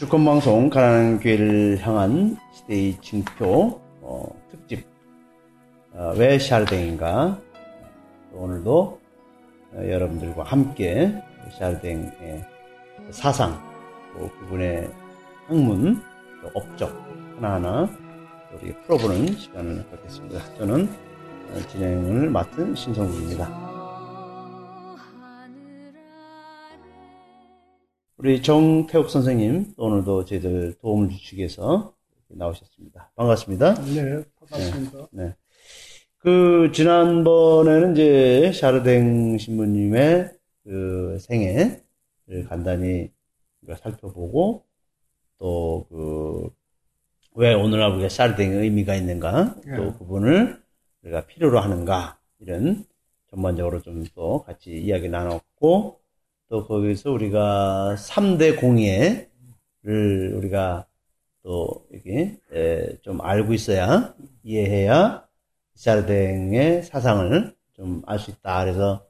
주권방송 0.00 0.70
가난한 0.70 1.20
교회를 1.20 1.78
향한 1.82 2.34
시대의 2.54 2.96
징표 3.02 3.78
어, 4.00 4.34
특집 4.50 4.86
어, 5.92 6.14
왜 6.16 6.38
샤르댕인가 6.38 7.38
오늘도 8.32 8.98
어, 9.74 9.76
여러분들과 9.76 10.44
함께 10.44 11.12
샤르댕의 11.58 12.46
사상 13.10 13.60
또 14.14 14.30
그분의 14.38 14.90
학문 15.48 16.02
또 16.40 16.50
업적 16.54 16.90
하나하나 17.36 17.86
우리 18.54 18.72
풀어보는 18.86 19.36
시간을 19.36 19.84
갖겠습니다. 19.90 20.54
저는 20.54 20.88
어, 21.50 21.58
진행을 21.68 22.30
맡은 22.30 22.74
신성국입니다. 22.74 23.69
우리 28.20 28.42
정태욱 28.42 29.08
선생님 29.10 29.74
오늘도 29.76 30.24
저희들 30.26 30.74
도움을 30.80 31.08
주시기 31.08 31.38
위해서 31.38 31.94
나오셨습니다. 32.28 33.10
반갑습니다. 33.16 33.74
네, 33.74 34.22
반갑습니다. 34.38 35.08
네. 35.12 35.34
그 36.18 36.70
지난번에는 36.74 37.92
이제 37.92 38.52
샤르댕 38.52 39.38
신부님의 39.38 40.30
그 40.64 41.18
생애를 41.20 41.82
간단히 42.48 43.10
살펴보고 43.82 44.64
또 45.38 45.86
그 45.88 46.50
왜 47.36 47.54
오늘날 47.54 47.92
우리가 47.92 48.08
샤르댕의 48.08 48.58
의미가 48.58 48.96
있는가 48.96 49.54
예. 49.68 49.76
또 49.76 49.92
그분을 49.98 50.60
우리가 51.04 51.26
필요로 51.26 51.60
하는가 51.60 52.18
이런 52.40 52.84
전반적으로 53.30 53.80
좀 53.82 54.04
또 54.16 54.42
같이 54.42 54.72
이야기 54.72 55.08
나눴고 55.08 55.99
또 56.50 56.66
거기서 56.66 57.12
우리가 57.12 57.94
3대 57.96 58.58
공예를 58.60 60.34
우리가 60.36 60.86
또 61.44 61.86
이렇게 61.90 62.36
에, 62.52 62.96
좀 63.02 63.20
알고 63.22 63.54
있어야 63.54 64.14
이해해야 64.42 65.26
샤르댕의 65.76 66.82
사상을 66.84 67.54
좀 67.74 68.02
알 68.06 68.18
수 68.18 68.30
있다. 68.32 68.64
그래서 68.64 69.06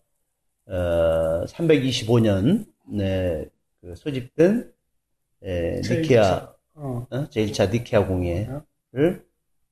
어, 0.66 1.44
325년에 1.46 3.50
그 3.80 3.94
소집된 3.96 4.70
에, 5.42 5.80
제일 5.80 6.02
니케아 6.02 6.54
어, 6.74 7.06
어? 7.10 7.28
제1차 7.30 7.70
니케아 7.72 8.06
공예를 8.06 8.60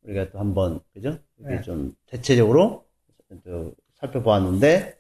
우리가 0.03 0.31
또 0.31 0.39
한번 0.41 0.81
그죠? 0.95 1.19
이렇게 1.39 1.57
네. 1.57 1.61
좀 1.63 1.95
대체적으로 2.07 2.87
또 3.45 3.75
살펴보았는데 4.01 4.97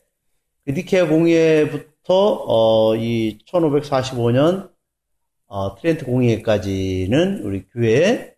그 0.67 0.71
니케아 0.73 1.09
공예부터 1.09 1.89
어, 2.15 2.97
이 2.97 3.39
1545년 3.47 4.71
어, 5.47 5.77
트렌트 5.77 6.05
공예까지는 6.05 7.43
우리 7.43 7.67
교회에 7.69 8.35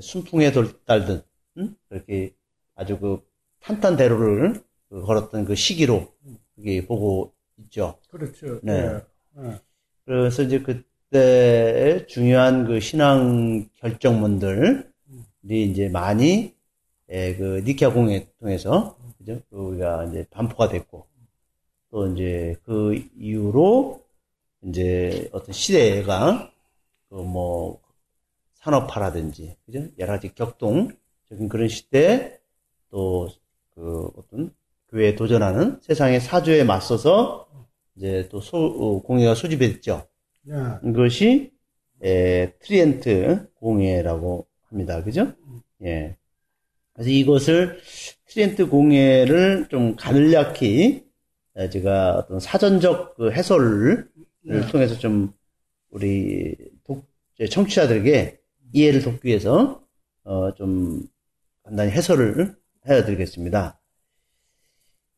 순풍에 0.00 0.52
돌달든 0.52 1.22
응? 1.58 1.74
그렇게 1.88 2.34
아주 2.74 2.98
그 2.98 3.20
탄탄대로를 3.60 4.62
그 4.88 5.02
걸었던 5.02 5.44
그 5.44 5.54
시기로 5.54 6.12
이게 6.56 6.86
보고 6.86 7.32
있죠. 7.58 7.98
그렇죠. 8.08 8.60
네. 8.62 9.00
네. 9.36 9.60
그래서 10.04 10.42
이제 10.42 10.60
그때 10.60 12.06
중요한 12.06 12.66
그 12.66 12.80
신앙 12.80 13.68
결정문들이 13.76 14.84
이제 15.48 15.88
많이 15.88 16.54
예, 17.10 17.34
그 17.36 17.62
니케아 17.64 17.92
공예 17.92 18.28
통해서 18.40 18.96
그죠? 19.18 19.40
그 19.50 19.56
우리가 19.56 20.04
이제 20.06 20.26
반포가 20.30 20.68
됐고 20.68 21.06
또 21.94 22.08
이제 22.08 22.56
그 22.64 23.00
이후로 23.16 24.02
이제 24.64 25.28
어떤 25.32 25.52
시대가 25.52 26.50
그 27.08 27.14
뭐 27.14 27.80
산업화라든지 28.54 29.54
그죠? 29.64 29.86
여러 29.98 30.14
가지 30.14 30.34
격동적인 30.34 31.48
그런 31.48 31.68
시대에 31.68 32.38
또그 32.90 34.10
어떤 34.16 34.52
교회에 34.88 35.14
도전하는 35.14 35.78
세상의 35.82 36.20
사주에 36.20 36.64
맞서서 36.64 37.46
이제 37.94 38.28
또 38.28 38.40
소, 38.40 38.56
어, 38.56 39.02
공예가 39.02 39.36
소집이 39.36 39.74
됐죠. 39.74 40.08
네. 40.42 40.54
이것이 40.84 41.52
에, 42.02 42.54
트리엔트 42.58 43.52
공의회라고 43.54 44.48
합니다. 44.64 45.04
그죠? 45.04 45.32
예. 45.84 46.16
그래서 46.92 47.10
이것을 47.10 47.78
트리엔트 48.26 48.68
공의회를 48.68 49.68
좀 49.70 49.94
간략히 49.94 50.82
에, 50.96 51.04
제가 51.70 52.16
어떤 52.16 52.40
사전적 52.40 53.14
그 53.16 53.30
해설을 53.30 54.10
네. 54.42 54.66
통해서 54.68 54.98
좀 54.98 55.32
우리 55.90 56.56
독, 56.84 57.06
제 57.38 57.46
청취자들에게 57.46 58.40
이해를 58.72 59.02
돕기 59.02 59.28
위해서 59.28 59.80
어, 60.24 60.52
좀 60.54 61.06
간단히 61.62 61.92
해설을 61.92 62.56
해드리겠습니다. 62.86 63.80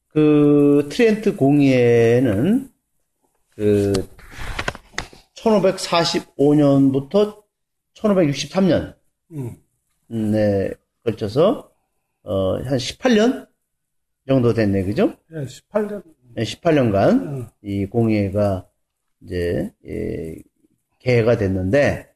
그 0.08 0.88
트리엔트 0.90 1.36
공의회는 1.36 2.70
그 3.50 3.92
1545년부터 5.34 7.42
1563년에 7.94 8.94
음. 9.32 9.56
걸쳐서 11.02 11.72
어, 12.22 12.62
한 12.62 12.76
18년 12.76 13.48
정도 14.26 14.52
됐네, 14.52 14.84
그죠? 14.84 15.14
네, 15.30 15.44
18년. 15.44 16.02
18년간 16.36 17.22
음. 17.22 17.46
이 17.62 17.86
공예가 17.86 18.68
이제 19.22 19.72
예, 19.86 20.36
개회가 20.98 21.36
됐는데 21.36 22.08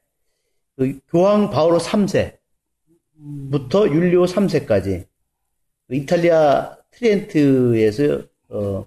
그 0.77 0.99
교황 1.09 1.51
바오로 1.51 1.79
3세부터 1.79 2.39
율리오 3.93 4.25
3세까지 4.25 5.07
그 5.87 5.95
이탈리아 5.95 6.77
트리엔트에서 6.91 8.23
어, 8.51 8.87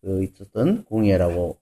그 0.00 0.24
있었던 0.24 0.84
공예라고 0.84 1.58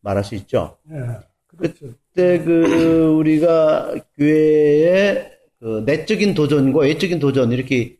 말할 0.00 0.24
수 0.24 0.34
있죠. 0.36 0.78
네. 0.84 0.98
그렇죠. 1.46 1.86
그때 2.14 2.42
그 2.42 3.14
우리가 3.18 3.94
교회의 4.16 5.32
그 5.60 5.82
내적인 5.84 6.34
도전과 6.34 6.80
외적인 6.80 7.18
도전 7.18 7.52
이렇게 7.52 7.96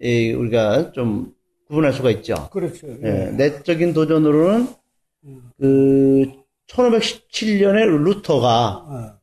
예, 0.00 0.32
우리가 0.32 0.92
좀 0.92 1.34
구분할 1.72 1.94
수가 1.94 2.10
있죠. 2.10 2.50
그렇죠. 2.50 2.86
예, 2.86 2.94
네. 2.96 3.30
내적인 3.32 3.94
도전으로는 3.94 4.68
그 5.58 6.26
1517년에 6.66 7.86
루터가 8.04 8.68
어, 8.76 9.14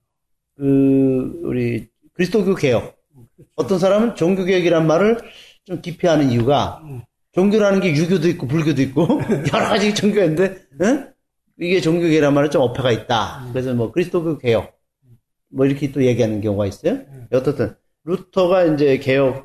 그 0.57 1.41
우리 1.43 1.87
그리스도교 2.13 2.55
개혁 2.55 2.97
어떤 3.55 3.77
사람은 3.77 4.15
종교 4.15 4.45
개혁이란 4.45 4.87
말을 4.87 5.19
좀 5.63 5.81
기피하는 5.81 6.31
이유가 6.31 6.81
종교라는 7.33 7.81
게 7.81 7.91
유교도 7.95 8.27
있고 8.29 8.47
불교도 8.47 8.81
있고 8.81 9.07
여러 9.53 9.69
가지 9.69 9.93
종교가 9.93 10.25
있는데 10.25 10.57
응? 10.81 11.13
이게 11.59 11.79
종교 11.81 12.01
개혁이란 12.01 12.33
말은 12.33 12.49
좀 12.49 12.63
어폐가 12.63 12.91
있다. 12.91 13.47
그래서 13.51 13.75
뭐 13.75 13.91
그리스도교 13.91 14.39
개혁 14.39 14.75
뭐 15.49 15.67
이렇게 15.67 15.91
또 15.91 16.03
얘기하는 16.03 16.41
경우가 16.41 16.65
있어요. 16.65 17.01
어떻든 17.31 17.75
루터가 18.05 18.63
이제 18.63 18.97
개혁을 18.97 19.43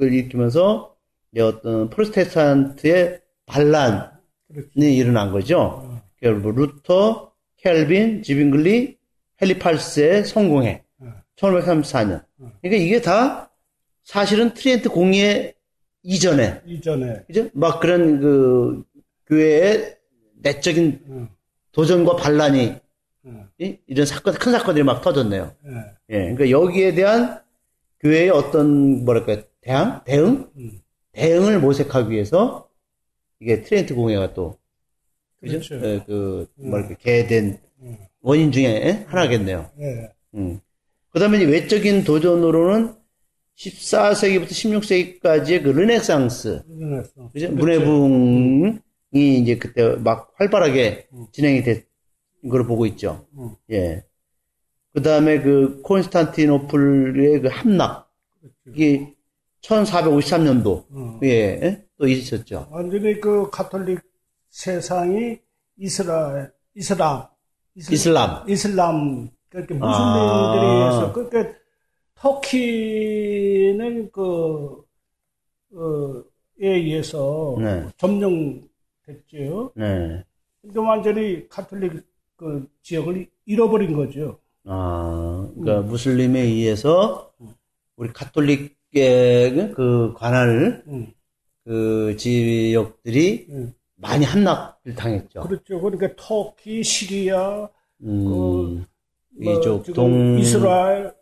일으키면서 0.00 0.91
어떤 1.40 1.88
프로테스탄트의 1.90 3.20
반란이 3.46 4.00
그렇죠. 4.52 4.68
일어난 4.80 5.30
거죠. 5.32 6.00
그러니까 6.18 6.42
뭐 6.42 6.52
루터, 6.52 7.32
칼빈, 7.56 8.22
츠빙글리, 8.22 8.98
헨리 9.40 9.82
8세의 9.82 10.24
성공회. 10.24 10.84
1534년. 11.36 12.22
그러니까 12.60 12.82
이게 12.84 13.00
다 13.00 13.50
사실은 14.04 14.52
트리엔트 14.54 14.90
공의회 14.90 15.54
이전에, 16.02 16.60
이전에. 16.66 17.22
그죠? 17.26 17.48
막 17.54 17.80
그런 17.80 18.20
그 18.20 18.82
교회의 19.26 19.96
내적인 20.42 21.00
음. 21.06 21.28
도전과 21.72 22.16
반란이 22.16 22.74
음. 23.24 23.48
이- 23.58 23.78
이런 23.86 24.04
사건, 24.04 24.34
큰 24.34 24.52
사건들이 24.52 24.84
막 24.84 25.00
터졌네요. 25.00 25.54
네. 25.64 25.72
예. 26.10 26.18
그러니까 26.34 26.50
여기에 26.50 26.94
대한 26.94 27.40
교회의 28.00 28.30
어떤 28.30 29.04
뭐랄까 29.04 29.42
대항, 29.60 30.02
대응, 30.04 30.48
음. 30.56 30.80
대응을 31.12 31.60
모색하기 31.60 32.10
위해서 32.10 32.68
이게 33.40 33.62
트리엔트 33.62 33.94
공의회가 33.94 34.34
또 34.34 34.58
그죠? 35.40 35.58
그렇죠. 35.58 35.86
예, 35.86 36.02
그 36.06 36.46
뭐랄까 36.56 36.94
개최된 36.94 37.58
음. 37.82 37.96
원인 38.20 38.52
중에 38.52 39.04
하나겠네요. 39.08 39.70
네. 39.76 40.10
음. 40.34 40.60
그 41.10 41.18
다음에 41.18 41.42
외적인 41.44 42.04
도전으로는 42.04 42.94
14세기부터 43.56 44.48
16세기까지의 44.48 45.62
그 45.62 45.68
르네상스, 45.70 46.62
일어났어. 46.70 47.30
그죠? 47.32 47.54
그렇죠. 47.54 47.54
문해붕이 47.54 48.78
이제 49.40 49.58
그때 49.58 49.96
막 49.96 50.32
활발하게 50.36 51.08
진행이 51.32 51.62
된 51.62 51.82
걸 52.50 52.66
보고 52.66 52.86
있죠. 52.86 53.24
음. 53.38 53.50
예. 53.70 54.04
그 54.92 55.00
다음에 55.00 55.40
그 55.40 55.80
콘스탄티노플의 55.82 57.40
그 57.40 57.48
함락, 57.48 58.10
이게 58.66 59.14
1453년도, 59.62 60.84
음. 60.92 61.18
예, 61.22 61.84
또 61.96 62.06
있었죠. 62.06 62.66
완전히 62.70 63.20
그 63.20 63.48
가톨릭 63.50 64.00
세상이 64.50 65.38
이스라엘, 65.78 66.52
이슬람, 66.74 67.24
이슬- 67.74 67.94
이슬람. 67.94 68.48
이슬람 68.48 69.30
그렇게 69.48 69.74
아. 69.80 69.86
무슬림들에 69.86 70.66
의해서 70.66 71.12
그러니까 71.12 71.58
터키는 72.16 74.10
그 74.12 74.84
어, 75.74 76.22
에 76.60 76.68
의해서 76.68 77.56
네. 77.58 77.86
점령됐죠. 77.96 79.72
네. 79.74 80.22
근데 80.60 80.78
완전히 80.80 81.48
가톨릭 81.48 82.04
그 82.36 82.68
지역을 82.82 83.26
잃어버린 83.46 83.96
거죠. 83.96 84.38
아, 84.64 85.48
그러니까 85.56 85.88
무슬림에 85.88 86.40
의해서 86.40 87.32
우리 87.96 88.12
가톨릭의 88.12 88.70
그 89.74 90.12
관할 90.16 90.82
음. 90.86 91.12
그 91.64 92.14
지역들이 92.18 93.46
음. 93.50 93.74
많이 93.96 94.24
함락을 94.24 94.94
당했죠. 94.96 95.40
그렇죠. 95.42 95.80
그러니까 95.80 96.08
터키, 96.16 96.82
시리아, 96.82 97.68
음, 98.02 98.84
뭐 99.40 99.52
이쪽 99.60 99.84
동 99.94 100.38
이스라엘, 100.38 101.12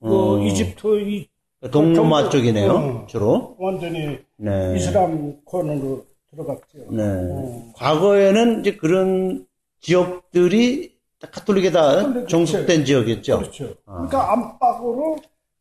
그 0.00 0.08
어. 0.38 0.42
이집트 0.44 1.00
이 1.00 1.28
동로마 1.70 2.22
경- 2.22 2.30
쪽이네요. 2.30 2.70
어. 2.72 3.06
주로. 3.08 3.56
완전히 3.58 4.18
네. 4.36 4.76
이슬람권으로 4.76 6.06
들어갔죠. 6.30 6.78
네. 6.90 7.02
어. 7.02 7.72
과거에는 7.76 8.60
이제 8.60 8.76
그런 8.76 9.44
지역들이 9.80 10.94
다 11.18 11.28
가톨릭에다 11.32 11.96
가톨릭, 11.96 12.28
종속된 12.28 12.84
지역이었죠. 12.84 13.38
그렇죠. 13.40 13.74
아. 13.86 13.94
그러니까 14.06 14.32
안팎으로 14.32 15.16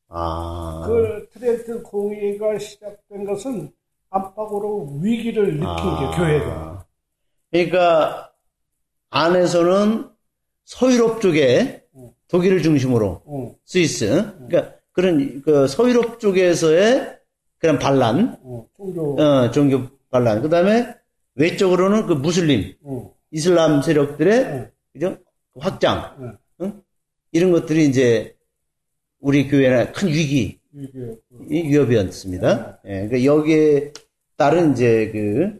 아. 0.09 0.83
그 0.85 1.27
트렌트 1.31 1.83
공의가 1.83 2.57
시작된 2.57 3.25
것은 3.25 3.71
안팎으로 4.09 4.99
위기를 5.01 5.53
느낀 5.53 5.65
아. 5.65 6.11
게 6.11 6.17
교회가. 6.17 6.85
그러니까 7.51 8.31
안에서는 9.11 10.09
서유럽 10.65 11.21
쪽에 11.21 11.83
어. 11.93 12.13
독일을 12.27 12.61
중심으로 12.61 13.23
어, 13.25 13.55
스위스 13.65 14.33
그러니까 14.47 14.75
그런 14.91 15.41
그 15.41 15.67
서유럽 15.67 16.19
쪽에서의 16.19 17.17
그런 17.57 17.79
반란 17.79 18.37
어, 18.43 18.67
종교. 18.77 19.19
어, 19.19 19.51
종교 19.51 19.87
반란 20.09 20.41
그다음에 20.41 20.95
외적으로는 21.35 22.05
그 22.05 22.13
무슬림 22.13 22.75
어, 22.83 23.13
이슬람 23.31 23.81
세력들의 23.81 24.45
어, 24.45 24.67
그죠 24.93 25.17
확장 25.57 26.15
네. 26.19 26.65
응? 26.65 26.81
이런 27.31 27.51
것들이 27.51 27.85
이제 27.85 28.35
우리 29.19 29.47
교회의 29.47 29.91
큰 29.93 30.07
위기 30.09 30.59
위협이었습니다. 31.31 32.79
예, 32.85 33.07
그러니까 33.07 33.23
여기에 33.23 33.93
따른 34.35 34.73
이제 34.73 35.09
그 35.11 35.59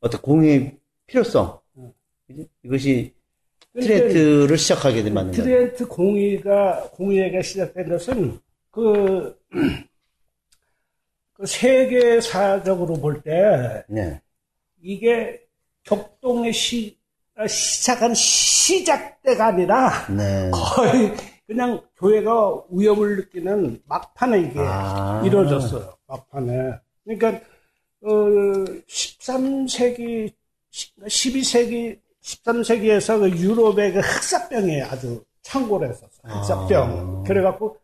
어떤 0.00 0.20
공의 0.20 0.76
필요성? 1.06 1.58
이것이 2.62 3.14
트렌트를 3.74 4.58
시작하게 4.58 5.02
된 5.02 5.14
맞는 5.14 5.32
거예요. 5.32 5.44
트렌트 5.44 5.86
공의가 5.86 6.90
공의가 6.90 7.40
시작된 7.40 7.88
것은 7.88 8.38
그, 8.70 9.38
그 11.32 11.46
세계사적으로 11.46 12.94
볼때 12.94 13.84
네. 13.88 14.20
이게 14.82 15.40
격동의 15.84 16.52
시 16.52 16.98
아, 17.36 17.46
시작한 17.46 18.12
시작 18.14 19.22
때가 19.22 19.46
아니라 19.46 20.06
네. 20.08 20.50
거의 20.52 21.12
그냥 21.48 21.80
교회가 21.96 22.62
위협을 22.70 23.16
느끼는 23.16 23.80
막판에 23.86 24.40
이게 24.42 24.58
아. 24.58 25.22
이루어졌어요. 25.24 25.94
막판에. 26.06 26.78
그러니까 27.04 27.40
어, 28.02 28.10
13세기, 28.86 30.30
12세기, 30.70 31.98
13세기에서 32.22 33.18
그 33.18 33.30
유럽의 33.30 33.94
그 33.94 33.98
흑사병이 34.00 34.82
아주 34.82 35.24
창궐 35.40 35.84
했었어요. 35.84 36.22
흑사병. 36.22 37.22
아. 37.22 37.22
그래갖고 37.26 37.78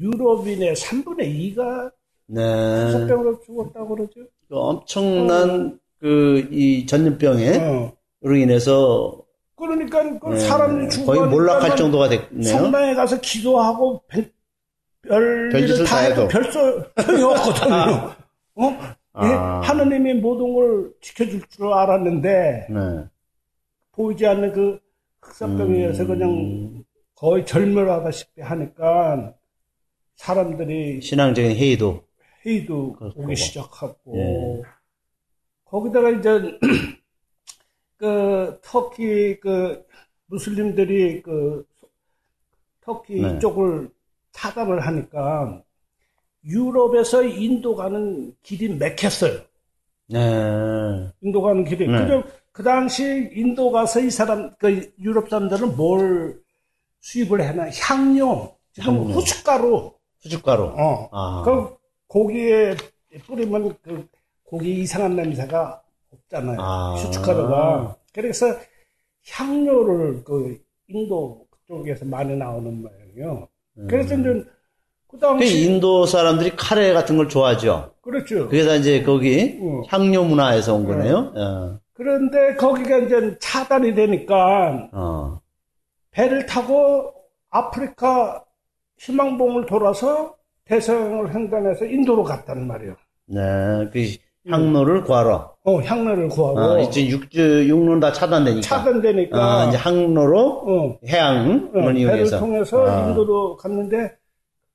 유럽인의 0.00 0.74
3분의 0.74 1.54
2가 1.54 1.92
네. 2.28 2.42
흑사병으로 2.42 3.40
죽었다고 3.42 3.88
그러죠. 3.94 4.20
그 4.48 4.56
엄청난 4.56 5.78
그이 5.98 6.86
전염병에 6.86 7.58
어. 7.58 7.92
로 8.22 8.36
인해서 8.36 9.22
그러니까 9.56 10.18
그 10.18 10.28
네, 10.34 10.38
사람이 10.38 10.88
죽고 10.90 11.06
거의 11.06 11.28
몰락할 11.28 11.76
정도가 11.76 12.08
됐네요. 12.08 12.42
성당에 12.44 12.94
가서 12.94 13.18
기도하고 13.20 14.02
별, 14.06 14.30
별일을 15.02 15.48
별짓을 15.50 15.84
다다 15.86 16.00
해도 16.02 16.22
해도. 16.22 16.28
별 16.28 16.52
소용이 16.52 17.22
없거든요. 17.22 18.14
어? 18.56 18.78
예? 19.22 19.26
아. 19.32 19.60
하느님이 19.64 20.14
모든 20.14 20.52
걸 20.54 20.92
지켜줄 21.00 21.42
줄 21.48 21.72
알았는데 21.72 22.66
네. 22.68 23.04
보이지 23.92 24.26
않는 24.26 24.52
그 24.52 24.78
흑사병에 25.22 25.78
의해서 25.78 26.02
음. 26.02 26.08
그냥 26.08 26.84
거의 27.14 27.46
절멸하다시피 27.46 28.42
하니까 28.42 29.32
사람들이 30.16 31.00
신앙적인 31.00 31.52
회의도 31.56 32.02
회의도 32.44 32.92
그렇고. 32.92 33.22
오기 33.22 33.36
시작하고 33.36 34.16
예. 34.16 34.62
거기다가 35.64 36.10
이제 36.10 36.58
그 37.96 38.58
터키 38.62 39.38
그 39.40 39.84
무슬림들이 40.26 41.22
그 41.22 41.66
터키 42.80 43.20
네. 43.20 43.38
쪽을 43.38 43.90
차단을 44.32 44.80
하니까 44.80 45.62
유럽에서 46.44 47.24
인도 47.24 47.74
가는 47.74 48.34
길이 48.42 48.68
막혔어요. 48.68 49.40
네. 50.08 51.10
인도 51.20 51.42
가는 51.42 51.64
길이. 51.64 51.88
네. 51.88 51.98
그죠? 51.98 52.22
그 52.52 52.62
당시 52.62 53.30
인도 53.34 53.70
가서 53.70 54.00
이 54.00 54.10
사람, 54.10 54.50
그 54.58 54.90
유럽 55.00 55.28
사람들은 55.28 55.76
뭘 55.76 56.40
수입을 57.00 57.42
해나? 57.42 57.68
향료. 57.70 58.56
지금 58.72 58.94
향료. 58.94 59.14
후춧가루. 59.14 59.92
수줍가루. 60.20 60.64
어. 60.76 61.08
아. 61.12 61.42
그 61.44 61.76
고기에 62.06 62.76
뿌리면 63.26 63.76
그 63.82 64.08
고기 64.44 64.80
이상한 64.80 65.16
냄새가 65.16 65.82
없잖아요. 66.26 66.56
아. 66.60 66.94
후춧가루가. 66.94 67.96
그래서 68.12 68.46
향료를 69.30 70.24
그 70.24 70.58
인도 70.88 71.46
그쪽에서 71.50 72.04
많이 72.04 72.36
나오는 72.36 72.82
모양이에요. 72.82 73.48
그래서 73.88 74.14
이제 74.14 74.44
그그 75.08 75.18
당시 75.20 75.64
인도 75.64 76.06
사람들이 76.06 76.56
카레 76.56 76.92
같은 76.92 77.16
걸 77.16 77.28
좋아하죠. 77.28 77.92
그렇죠. 78.00 78.48
그게 78.48 78.64
다 78.64 78.74
이제 78.74 79.02
거기 79.02 79.58
어. 79.60 79.82
향료 79.88 80.24
문화에서 80.24 80.74
온 80.74 80.86
거네요. 80.86 81.32
어. 81.34 81.78
그런데 81.92 82.54
거기가 82.56 82.98
이제 82.98 83.36
차단이 83.40 83.94
되니까 83.94 84.88
어. 84.92 85.40
배를 86.10 86.46
타고 86.46 87.12
아프리카 87.50 88.44
희망봉을 88.98 89.66
돌아서 89.66 90.34
대서양을 90.64 91.34
횡단해서 91.34 91.84
인도로 91.84 92.22
갔단 92.24 92.66
말이에요. 92.66 92.96
네. 93.26 93.40
그 93.92 94.16
향로를 94.48 95.02
구하러. 95.04 95.54
어, 95.64 95.80
향로를 95.80 96.28
구하고 96.28 96.58
어, 96.60 96.78
이제 96.80 97.06
육주, 97.06 97.66
육로는 97.68 98.00
다 98.00 98.12
차단되니까. 98.12 98.60
차단되니까 98.62 99.64
어, 99.64 99.68
이제 99.68 99.76
항로로 99.76 100.40
어, 100.66 100.98
해양을 101.06 101.70
어, 101.74 101.80
배를 101.80 101.96
이용해서. 101.98 102.38
통해서 102.38 102.86
아. 102.86 103.08
인도로 103.08 103.56
갔는데 103.56 104.12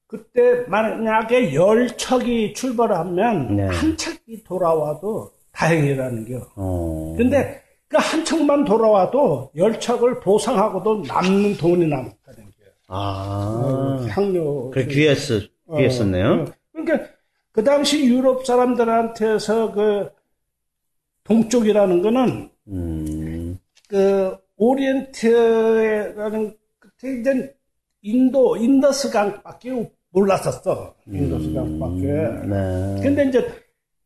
그때 0.08 0.66
만약에 0.68 1.54
열 1.54 1.88
척이 1.96 2.54
출발하면 2.54 3.56
네. 3.56 3.66
한 3.68 3.96
척이 3.96 4.44
돌아와도 4.44 5.32
다행이라는 5.54 6.26
겨. 6.26 6.46
어. 6.56 7.16
근데 7.18 7.62
그 7.88 7.98
한 7.98 8.24
척만 8.24 8.64
돌아와도 8.66 9.52
열 9.58 9.78
척을 9.80 10.20
보상하고도 10.22 11.04
남는 11.08 11.56
돈이 11.58 11.88
남았다는 11.88 12.46
게. 12.46 12.56
아. 12.88 14.06
향료. 14.10 14.70
그래, 14.72 14.86
귀했었, 14.86 15.44
어, 15.68 15.78
귀했었네요. 15.78 16.26
어. 16.28 16.46
그러니까 16.74 17.08
그 17.52 17.64
당시 17.64 18.06
유럽 18.06 18.46
사람들한테서 18.46 19.74
그 19.74 20.10
동쪽이라는 21.24 22.02
거는 22.02 22.50
음. 22.68 23.60
그 23.88 24.36
오리엔트라는 24.58 26.58
그때 26.80 27.20
이제 27.20 27.56
인도 28.02 28.58
인더스강밖에 28.58 29.92
몰랐었어. 30.12 30.96
인더스강밖에. 31.08 32.02
네. 32.48 33.02
근데 33.02 33.28
이제 33.28 33.48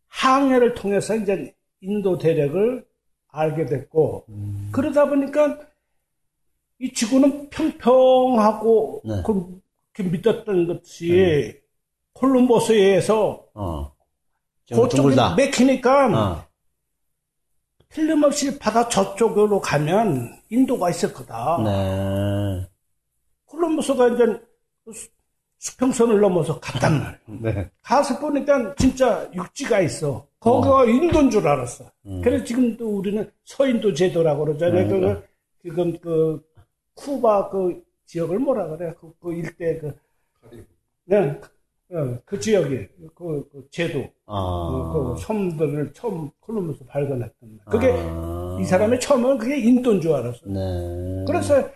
항해를 0.07 0.73
통해서 0.73 1.15
이제 1.15 1.53
인도 1.81 2.17
대륙을 2.17 2.85
알게 3.27 3.65
됐고 3.65 4.25
음. 4.29 4.69
그러다 4.71 5.07
보니까 5.07 5.59
이 6.79 6.91
지구는 6.91 7.49
평평하고 7.49 9.01
네. 9.05 9.23
그렇게 9.25 10.11
믿었던 10.11 10.67
것이 10.67 11.59
콜럼버스에 12.15 12.75
의해서 12.75 13.45
어. 13.53 13.91
좀 14.65 14.83
그쪽이. 14.89 15.15
맥히니까 15.37 16.07
어. 16.07 16.45
틀림없이 17.89 18.57
바다 18.57 18.89
저쪽으로 18.89 19.61
가면 19.61 20.41
인도가 20.49 20.89
있을 20.89 21.13
거다. 21.13 21.61
네. 21.63 22.67
콜럼버스가 23.45 24.07
이제 24.09 24.25
수- 24.91 25.09
수평선을 25.59 26.19
넘어서 26.19 26.59
갔단 26.59 26.99
말이야. 27.27 27.53
네. 27.53 27.71
가서 27.81 28.19
보니까 28.19 28.75
진짜 28.75 29.29
육지가 29.33 29.81
있어. 29.81 30.27
거기가 30.39 30.85
인도인 30.85 31.29
줄 31.29 31.47
알았어. 31.47 31.85
음. 32.05 32.21
그래서 32.21 32.43
지금도 32.43 32.97
우리는 32.97 33.31
서인도 33.45 33.93
제도라고 33.93 34.45
그러잖아요. 34.45 34.83
네, 34.83 34.87
그, 34.87 35.05
네. 35.05 35.23
지금 35.61 35.99
그 35.99 36.43
쿠바 36.95 37.49
그 37.49 37.83
지역을 38.05 38.39
뭐라 38.39 38.67
그래? 38.69 38.93
그, 38.99 39.13
그 39.19 39.33
일대 39.33 39.79
그, 39.79 39.95
네, 41.05 41.17
어, 41.17 41.41
그 42.25 42.39
지역이 42.39 42.87
그, 43.15 43.47
그 43.51 43.67
제도, 43.71 44.03
아. 44.25 44.91
그 44.93 45.21
섬들을 45.21 45.93
처음 45.93 46.29
콜럼버스 46.41 46.85
발견했던. 46.85 47.59
말. 47.65 47.65
그게 47.71 47.93
아. 47.97 48.57
이 48.59 48.65
사람이 48.65 48.99
처음은 48.99 49.37
그게 49.37 49.57
인도인 49.57 50.01
줄 50.01 50.13
알았어. 50.13 50.45
네. 50.47 51.25
그래서 51.27 51.69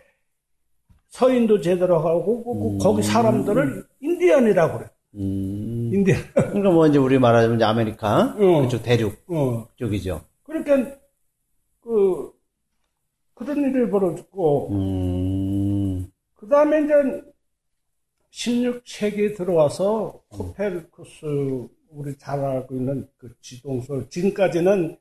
서인도 1.10 1.62
제도로 1.62 1.98
하고 2.00 2.44
그- 2.44 2.54
그 2.60 2.68
음. 2.74 2.78
거기 2.80 3.02
사람들을 3.04 3.86
인디언이라고 4.02 4.78
그래. 4.78 4.90
음. 5.16 5.90
인디언. 5.94 6.18
그러니까 6.34 6.70
뭐 6.72 6.86
이제 6.88 6.98
우리 6.98 7.18
말하자면 7.18 7.56
이제 7.58 7.66
아메리카 7.66 8.36
어. 8.38 8.62
그쪽 8.62 8.84
대륙 8.84 9.14
어. 9.28 9.68
쪽이죠. 9.78 10.22
그러니까 10.44 10.98
그 11.82 12.32
그런 13.34 13.58
일이 13.58 13.90
벌어졌고 13.90 14.70
음. 14.72 16.12
그 16.36 16.48
다음에 16.48 16.84
이제 16.84 16.94
16세기에 18.32 19.36
들어와서 19.36 20.22
코페르니쿠스 20.30 21.68
우리 21.92 22.16
잘 22.18 22.40
알고 22.44 22.76
있는 22.76 23.08
그 23.18 23.34
지동설 23.42 24.10
지금까지는 24.10 24.98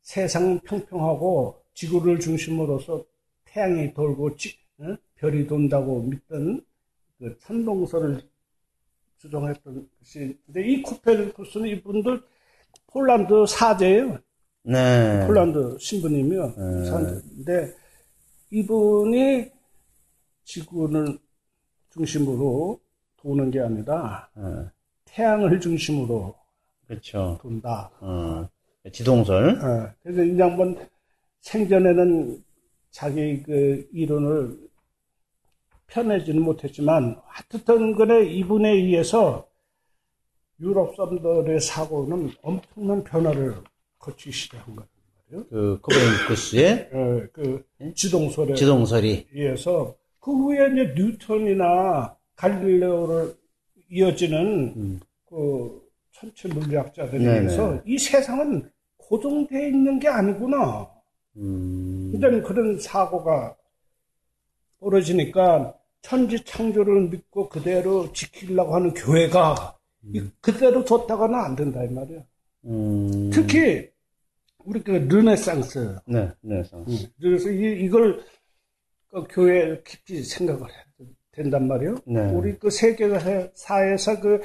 세상 0.00 0.58
평평하고 0.60 1.62
지구를 1.74 2.18
중심으로서 2.18 3.04
태양이 3.44 3.92
돌고 3.92 4.36
지- 4.36 4.56
어? 4.78 4.96
별이 5.16 5.46
돈다고 5.46 6.02
믿던 6.02 6.64
그 7.18 7.38
천동설을 7.40 8.22
주장했던 9.18 9.88
것이 9.98 10.36
근데 10.46 10.66
이 10.68 10.82
코페르쿠스는 10.82 11.68
이분들 11.68 12.22
폴란드 12.88 13.46
사제예요. 13.46 14.18
네. 14.64 15.26
폴란드 15.26 15.76
신부님이요. 15.78 16.46
네. 16.56 16.90
근데 17.36 17.74
이분이 18.50 19.50
지구를 20.44 21.18
중심으로 21.92 22.80
도는 23.18 23.50
게 23.50 23.60
아니라 23.60 24.28
어, 24.34 24.68
태양을 25.04 25.60
중심으로 25.60 26.34
그렇죠. 26.86 27.38
돈다. 27.40 27.90
어, 28.00 28.48
지동설. 28.92 29.50
어, 29.62 29.90
그래서 30.02 30.22
이 30.24 30.38
양반 30.38 30.76
생전에는 31.40 32.42
자기 32.90 33.42
그 33.42 33.88
이론을 33.92 34.58
펴내지는 35.86 36.42
못했지만 36.42 37.20
하여튼 37.26 37.96
간에 37.96 38.24
이분에 38.24 38.70
의해서 38.70 39.46
유럽 40.60 40.94
사람들의 40.96 41.60
사고는 41.60 42.30
엄청난 42.42 43.02
변화를 43.04 43.56
거치기 43.98 44.32
시작한 44.32 44.74
말이에요. 44.74 45.46
그 45.48 45.78
코페르니쿠스의 45.82 46.90
어, 46.92 47.26
그 47.32 47.64
지동설에 47.94 48.54
지동설이. 48.54 49.28
의해서 49.32 49.94
그 50.22 50.30
후에 50.30 50.68
이제 50.72 50.94
뉴턴이나 50.96 52.16
갈릴레오를 52.36 53.34
이어지는 53.90 54.74
음. 54.76 55.00
그 55.28 55.82
천체 56.12 56.48
물리학자들에 56.48 57.18
네네. 57.18 57.38
의해서 57.40 57.82
이 57.84 57.98
세상은 57.98 58.70
고정되어 58.98 59.66
있는 59.66 59.98
게 59.98 60.06
아니구나. 60.08 60.88
음. 61.36 62.12
이제 62.14 62.28
그런 62.40 62.78
사고가 62.78 63.56
벌어지니까 64.78 65.74
천지 66.02 66.42
창조를 66.44 67.08
믿고 67.08 67.48
그대로 67.48 68.12
지키려고 68.12 68.76
하는 68.76 68.94
교회가 68.94 69.76
이 70.14 70.22
그대로 70.40 70.84
뒀다가는 70.84 71.34
안 71.34 71.56
된다 71.56 71.82
이 71.82 71.88
말이야. 71.88 72.20
음. 72.66 73.30
특히 73.32 73.88
우리 74.64 74.80
그 74.82 74.92
르네상스 74.92 75.96
네, 76.06 76.30
네. 76.42 76.62
상. 76.62 76.84
그래서 77.20 77.50
이, 77.50 77.84
이걸 77.84 78.22
그 79.12 79.24
교회 79.28 79.82
깊이 79.84 80.24
생각을 80.24 80.62
해야 80.62 80.84
된단 81.32 81.68
말이에요. 81.68 81.96
네. 82.06 82.20
우리 82.30 82.58
그 82.58 82.70
세계사에서 82.70 84.20
그 84.20 84.40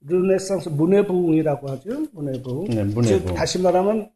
르네상스 0.00 0.70
문해부흥이라고 0.70 1.70
하죠. 1.70 2.06
문해부흥. 2.12 2.64
네, 2.68 2.82
문해부흥. 2.82 3.02
즉 3.04 3.34
다시 3.34 3.60
말하면 3.60 4.10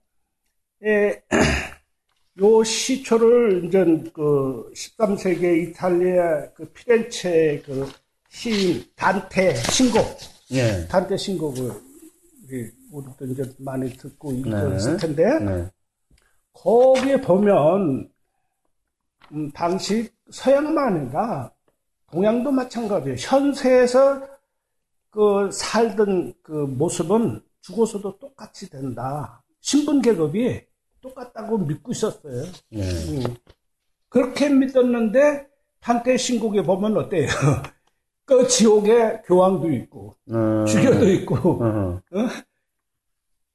예, 0.84 1.22
요 2.42 2.64
시초를 2.64 3.64
이제 3.64 3.84
그 4.12 4.72
13세기 4.74 5.70
이탈리아 5.70 6.50
그 6.54 6.64
피렌체 6.72 7.62
그 7.64 7.88
시인 8.28 8.84
단테 8.96 9.54
신곡, 9.54 10.18
네. 10.50 10.86
단테 10.88 11.16
신곡을 11.16 11.70
우리 12.44 12.70
우리도 12.90 13.26
이제 13.26 13.44
많이 13.58 13.88
듣고 13.90 14.32
읽고 14.32 14.50
네. 14.50 14.76
있을 14.76 14.96
텐데 14.96 15.38
네. 15.38 15.64
거기에 16.54 17.20
보면 17.20 17.80
음, 17.80 18.08
당시 19.54 20.10
서양만 20.30 20.96
아니라 20.96 21.50
동양도 22.10 22.50
마찬가지예요. 22.50 23.16
현세에서 23.18 24.28
그 25.10 25.50
살던 25.52 26.34
그 26.42 26.52
모습은 26.52 27.42
죽어서도 27.60 28.18
똑같이 28.18 28.68
된다. 28.68 29.42
신분 29.60 30.02
계급이 30.02 30.60
똑같다고 31.00 31.58
믿고 31.58 31.92
있었어요. 31.92 32.44
네. 32.70 32.82
음. 32.82 33.36
그렇게 34.08 34.48
믿었는데 34.48 35.46
판테 35.80 36.16
신곡에 36.16 36.62
보면 36.62 36.96
어때요? 36.96 37.26
그 38.24 38.46
지옥에 38.46 39.22
교황도 39.26 39.70
있고 39.72 40.14
어, 40.30 40.64
주교도 40.66 41.10
있고 41.10 41.34
어허. 41.34 42.02
어? 42.12 42.28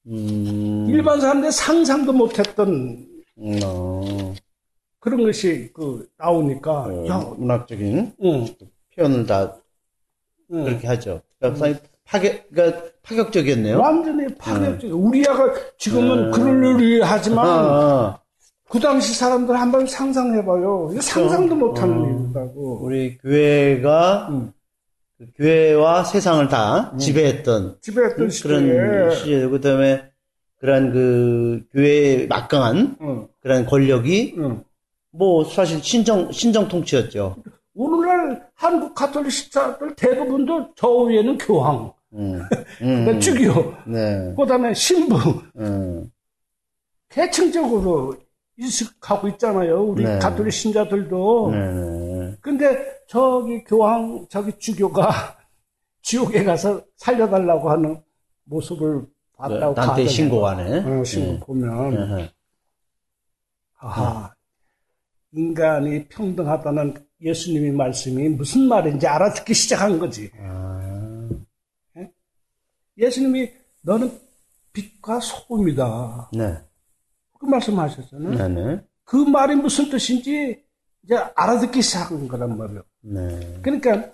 음. 0.07 0.87
일반 0.89 1.21
사람들 1.21 1.51
상상도 1.51 2.13
못했던 2.13 3.07
음, 3.37 3.59
어, 3.63 4.33
그런 5.07 5.23
것이 5.23 5.69
그 5.73 6.05
나오니까 6.17 6.71
어, 6.71 7.07
야, 7.07 7.17
문학적인 7.37 8.13
응, 8.21 8.45
표현을 8.93 9.25
다 9.25 9.55
응. 10.51 10.65
그렇게 10.65 10.85
하죠. 10.87 11.21
그러니까 11.39 11.59
상당히 11.59 11.87
파격, 12.03 12.49
그러니까 12.49 12.83
파격적이었네요. 13.03 13.79
완전히 13.79 14.35
파격적. 14.35 14.91
우리 14.91 15.25
아가 15.25 15.53
지금은 15.77 16.25
음. 16.25 16.31
그럴 16.31 16.81
일 16.81 17.03
하지만 17.03 17.45
아, 17.47 18.19
그 18.67 18.79
당시 18.79 19.13
사람들 19.13 19.57
한번 19.57 19.87
상상해봐요. 19.87 20.89
이거 20.91 21.01
상상도 21.01 21.55
못하는 21.55 21.95
어. 21.95 22.23
일이라고. 22.25 22.79
우리 22.81 23.17
교회가 23.17 24.27
음. 24.31 24.51
그 25.17 25.27
교회와 25.37 26.03
세상을 26.03 26.49
다 26.49 26.93
지배했던 26.97 27.77
있던 27.87 28.13
그런 28.17 28.29
시절, 28.29 29.49
그 29.49 29.61
다음에 29.61 30.03
그런 30.57 30.91
그 30.91 31.63
교회의 31.71 32.27
막강한 32.27 32.97
응, 33.01 33.27
그런 33.39 33.65
권력이 33.65 34.35
응. 34.37 34.63
뭐 35.17 35.43
사실 35.43 35.81
신정, 35.81 36.31
신정 36.31 36.67
통치였죠. 36.67 37.35
오늘날 37.73 38.47
한국 38.53 38.93
가톨릭 38.93 39.31
식사들 39.31 39.95
대부분도 39.95 40.73
저 40.75 40.87
위에는 40.89 41.37
교황, 41.39 41.91
음, 42.13 42.39
그다음에 42.79 43.11
음, 43.11 43.19
주교, 43.19 43.73
네, 43.85 44.33
그다음에 44.37 44.73
신부 44.73 45.17
음, 45.57 46.09
계층적으로 47.09 48.15
인식하고 48.57 49.27
있잖아요. 49.29 49.83
우리 49.83 50.03
네. 50.03 50.17
가톨릭 50.19 50.51
신자들도. 50.53 51.51
네, 51.51 51.73
네. 51.73 52.37
근데 52.41 52.77
저기 53.07 53.63
교황, 53.63 54.25
저기 54.29 54.51
주교가 54.57 55.09
지옥에 56.01 56.43
가서 56.43 56.81
살려달라고 56.95 57.69
하는 57.69 58.01
모습을 58.45 59.05
봤다고 59.35 59.75
가정해봐. 59.75 60.09
신고하네. 60.09 60.79
어, 60.79 61.03
신고 61.03 61.31
네. 61.31 61.39
보면 61.39 62.15
네. 62.17 62.31
아하 63.79 64.33
인간이 65.33 66.07
평등하다는 66.07 66.93
예수님의 67.21 67.71
말씀이 67.71 68.29
무슨 68.29 68.67
말인지 68.67 69.07
알아듣기 69.07 69.53
시작한 69.53 69.99
거지. 69.99 70.31
아, 70.39 71.29
예수님이 72.97 73.51
너는 73.83 74.11
빛과 74.73 75.19
소금이다. 75.19 76.31
네, 76.33 76.57
그 77.39 77.45
말씀하셨잖아요. 77.45 78.35
네, 78.35 78.47
네, 78.47 78.81
그 79.03 79.15
말이 79.17 79.55
무슨 79.55 79.89
뜻인지 79.89 80.63
이제 81.03 81.15
알아듣기 81.35 81.81
시작한 81.81 82.27
거란 82.27 82.57
말이에요. 82.57 82.83
네. 83.01 83.59
그러니까 83.61 84.11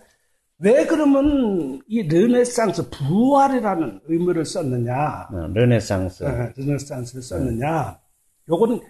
왜 0.59 0.85
그러면 0.85 1.81
이 1.87 2.03
르네상스 2.03 2.89
부활이라는 2.89 4.01
의미를 4.05 4.45
썼느냐? 4.45 5.27
어, 5.31 5.47
르네상스. 5.53 6.23
네, 6.23 6.53
르네상스를 6.55 7.21
썼느냐? 7.21 7.99
요거는 8.49 8.79
다 8.79 8.85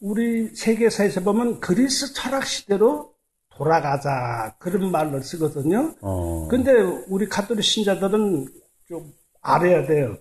우리 0.00 0.54
세계사에서 0.54 1.22
보면 1.22 1.60
그리스 1.60 2.12
철학 2.12 2.46
시대로 2.46 3.14
돌아가자 3.50 4.56
그런 4.58 4.90
말을 4.90 5.22
쓰거든요. 5.22 5.94
어, 6.02 6.46
근데 6.48 6.72
우리 7.08 7.26
가톨릭 7.28 7.64
신자들은 7.64 8.46
좀 8.86 9.12
알아야 9.40 9.86
돼요. 9.86 10.18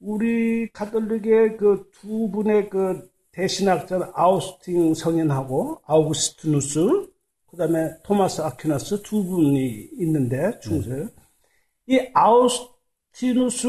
우리 0.00 0.70
가톨릭의 0.72 1.56
그 1.56 1.90
두 1.92 2.30
분의 2.30 2.70
그 2.70 3.10
대신학자 3.32 4.10
아우스틴 4.14 4.94
성인하고 4.94 5.80
아우구스티누스 5.86 7.08
그다음에 7.48 7.90
토마스 8.04 8.40
아퀴나스 8.42 9.02
두 9.02 9.24
분이 9.24 9.90
있는데 10.00 10.58
중세 10.60 11.08
이 11.86 12.00
아우구스티누스 12.14 13.68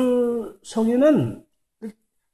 성인은 0.63 1.45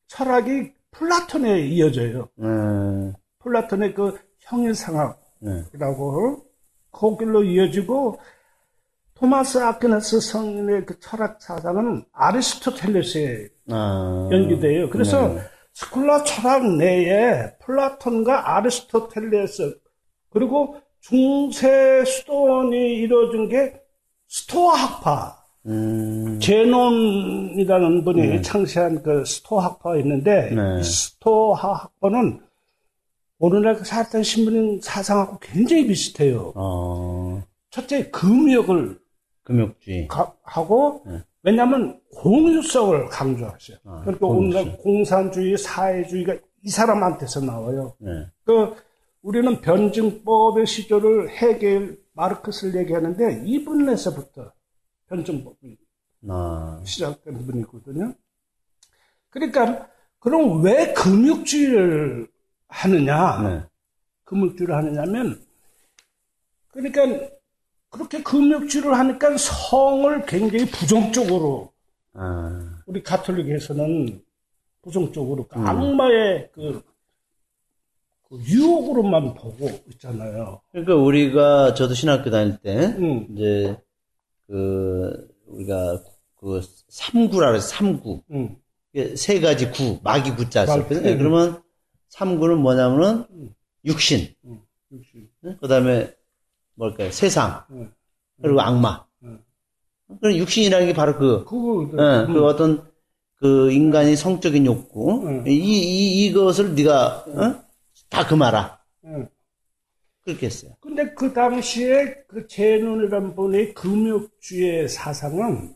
철학이 0.07 0.73
플라톤에 0.91 1.61
이어져요. 1.67 2.29
네, 2.35 3.13
플라톤의 3.39 3.93
그 3.93 4.17
형이상학이라고 4.39 5.17
네, 5.41 6.47
거길로 6.91 7.43
이어지고 7.43 8.19
토마스 9.13 9.57
아퀴나스 9.57 10.19
성인의 10.19 10.85
그 10.85 10.99
철학 10.99 11.41
사상은 11.41 12.05
아리스토텔레스에 12.11 13.49
아. 13.71 14.29
연계돼요. 14.31 14.89
그래서 14.89 15.29
네. 15.29 15.41
스콜라 15.73 16.23
철학 16.23 16.65
내에 16.75 17.57
플라톤과 17.59 18.55
아리스토텔레스 18.55 19.79
그리고 20.29 20.79
중세 21.01 22.03
수도원이 22.05 22.95
이루어진 22.97 23.49
게 23.49 23.81
스토아 24.27 24.75
학파. 24.75 25.46
음. 25.67 26.39
제논이라는 26.39 28.03
분이 28.03 28.41
창시한 28.41 29.03
그 29.03 29.23
스토아 29.25 29.65
학파가 29.65 29.97
있는데 29.97 30.49
네. 30.53 30.79
이 30.79 30.83
스토아 30.83 31.55
학파는 31.73 32.39
오늘날 33.39 33.75
그 33.77 33.83
사탄 33.85 34.23
신부님 34.23 34.79
사상하고 34.81 35.37
굉장히 35.39 35.87
비슷해요. 35.87 36.53
어. 36.55 37.43
첫째 37.69 38.09
금욕을 38.09 38.97
금욕주의. 39.43 40.07
가- 40.07 40.33
하고 40.43 41.03
네. 41.05 41.19
왜냐하면 41.43 41.99
공유성을 42.15 43.07
강조하셔요. 43.09 43.77
아, 43.85 44.01
그러니까 44.01 44.25
오늘날 44.27 44.77
공산주의, 44.77 45.57
사회주의가 45.57 46.35
이 46.63 46.69
사람한테서 46.69 47.41
나와요. 47.41 47.93
네. 47.99 48.09
그 48.43 48.73
우리는 49.21 49.61
변증법의 49.61 50.65
시조를 50.65 51.29
해겔 51.29 51.99
마르크스를 52.13 52.79
얘기하는데 52.81 53.43
이분에서부터 53.45 54.51
변증법이 55.07 55.77
아. 56.29 56.81
시작된 56.85 57.45
분이거든요. 57.45 58.13
그러니까 59.29 59.89
그럼 60.19 60.63
왜 60.63 60.93
금육주의를 60.93 62.27
하느냐? 62.67 63.41
네. 63.41 63.63
금육주의를 64.25 64.75
하느냐면 64.75 65.41
그러니까 66.69 67.01
그렇게 67.89 68.21
금육주의를 68.21 68.93
하니까 68.93 69.37
성을 69.37 70.25
굉장히 70.25 70.69
부정적으로 70.69 71.71
아. 72.13 72.81
우리 72.85 73.03
가톨릭에서는 73.03 74.21
부정적으로 74.81 75.47
그 75.47 75.59
음. 75.59 75.67
악마의 75.67 76.49
그, 76.53 76.83
그 78.23 78.37
유혹으로만 78.37 79.33
보고 79.33 79.69
있잖아요. 79.91 80.61
그러니까 80.71 80.95
우리가 80.95 81.73
저도 81.73 81.93
신학교 81.93 82.29
다닐 82.29 82.57
때 82.57 82.95
응, 82.97 83.27
이제 83.31 83.77
그 84.47 85.27
우리가 85.47 86.03
그 86.35 86.61
삼구라 86.89 87.47
그래서 87.51 87.67
삼구 87.67 88.23
응, 88.31 88.57
이게 88.93 89.15
세 89.15 89.39
가지 89.39 89.71
구 89.71 89.99
마기 90.03 90.35
구자 90.35 90.65
썼거든요. 90.65 91.01
네. 91.01 91.17
그러면 91.17 91.61
삼구는 92.09 92.57
뭐냐면은 92.59 93.25
육신, 93.85 94.33
응. 94.45 94.61
역시. 94.93 95.29
그다음에 95.61 96.13
뭘까요? 96.75 97.11
세상 97.11 97.63
응. 97.71 97.91
그리고 98.41 98.61
악마. 98.61 99.05
응. 99.23 99.43
그럼 100.21 100.37
육신이라는 100.37 100.87
게 100.87 100.93
바로 100.93 101.17
그, 101.17 101.43
그거, 101.43 101.89
예, 101.93 102.31
그 102.31 102.45
어떤 102.45 102.89
그 103.35 103.71
인간의 103.71 104.15
성적인 104.15 104.65
욕구 104.65 105.27
응. 105.27 105.43
이, 105.47 105.51
이 105.53 106.25
이것을 106.25 106.75
네가 106.75 107.25
어? 107.27 107.63
다 108.09 108.25
금하라 108.25 108.79
응. 109.05 109.29
그렇게 110.27 110.47
했어요. 110.47 110.73
근데 110.81 111.13
그 111.13 111.31
당시에 111.31 112.15
그 112.27 112.47
제논이라는 112.47 113.33
분의 113.33 113.73
금욕주의 113.73 114.89
사상은 114.89 115.73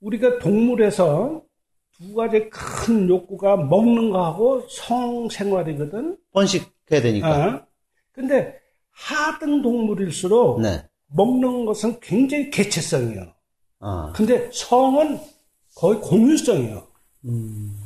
우리가 0.00 0.38
동물에서 0.38 1.42
두 1.98 2.14
가지 2.14 2.48
큰 2.48 3.08
욕구가 3.08 3.56
먹는 3.56 4.10
거하고 4.10 4.68
성생활이거든. 4.68 6.16
번식해야 6.32 7.02
되니까. 7.02 7.48
어? 7.48 7.66
근데 8.12 8.56
하등 8.92 9.62
동물일수록 9.62 10.60
네. 10.60 10.86
먹는 11.08 11.64
것은 11.64 11.98
굉장히 11.98 12.50
개체성이요. 12.50 13.32
아. 13.80 14.12
근데 14.14 14.48
성은 14.52 15.18
거의 15.74 15.98
공유성이요. 16.00 16.86
음. 17.24 17.76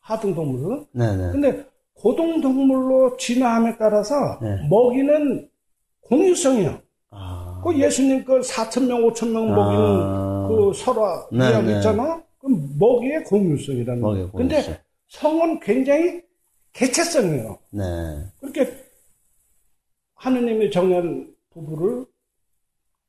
하등 0.00 0.34
동물은. 0.34 0.86
네네. 0.92 1.32
근데 1.32 1.64
고등 1.98 2.40
동물로 2.40 3.16
진화함에 3.16 3.76
따라서 3.76 4.38
네. 4.40 4.56
먹이는 4.68 5.48
공유성이요. 6.02 6.80
아. 7.10 7.60
그 7.64 7.76
예수님 7.76 8.24
그 8.24 8.40
4천 8.40 8.86
명, 8.86 9.02
5천 9.02 9.30
명 9.30 9.48
먹이는 9.54 9.84
아. 9.84 10.48
그 10.48 10.72
설화 10.74 11.26
네, 11.32 11.50
이야기 11.50 11.66
네. 11.66 11.76
있잖아. 11.76 12.22
그 12.38 12.46
먹이의 12.78 13.24
공유성이라는 13.24 14.00
먹이의 14.00 14.30
거예요. 14.30 14.32
근데 14.32 14.54
공유성. 14.62 14.76
성은 15.08 15.60
굉장히 15.60 16.22
개체성이에요. 16.72 17.58
네. 17.70 17.82
그렇게 18.40 18.72
하느님이 20.14 20.70
정한 20.70 21.34
부부를 21.50 22.06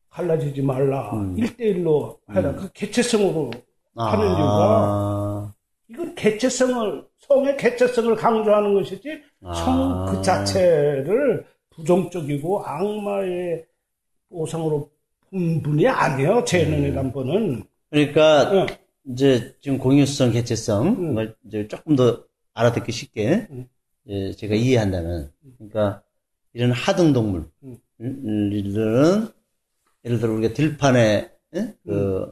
갈라지지 0.10 0.64
말라. 0.64 1.12
음. 1.14 1.38
일대일로 1.38 2.20
해라. 2.32 2.54
그 2.56 2.72
개체성으로 2.74 3.52
하는 3.96 4.28
아. 4.28 4.32
이유가 4.32 5.54
이건 5.90 6.16
개체성을 6.16 7.09
성의 7.30 7.56
개체성을 7.58 8.16
강조하는 8.16 8.74
것이지 8.74 9.22
성그 9.42 10.18
아. 10.18 10.22
자체를 10.22 11.46
부정적이고 11.70 12.66
악마의 12.66 13.66
오상으로 14.32 14.90
본 15.30 15.62
분이 15.62 15.88
아니에요. 15.88 16.44
제논이란 16.44 17.12
분은. 17.12 17.64
그러니까 17.92 18.52
응. 18.52 18.66
이제 19.12 19.56
지금 19.62 19.78
공유성, 19.78 20.32
개체성 20.32 20.88
음. 20.88 21.12
이걸 21.12 21.36
이제 21.46 21.68
조금 21.68 21.96
더 21.96 22.24
알아듣기 22.56 22.92
쉽게 22.92 23.48
음. 23.52 23.68
이제 24.06 24.36
제가 24.38 24.56
이해한다면, 24.56 25.32
그러니까 25.58 26.02
이런 26.54 26.72
하등 26.72 27.08
음. 27.08 27.14
동물들은 28.00 29.28
예를 30.04 30.20
들어 30.20 30.34
우리가 30.34 30.54
들판에 30.54 31.32
예? 31.56 31.74
그 31.86 32.32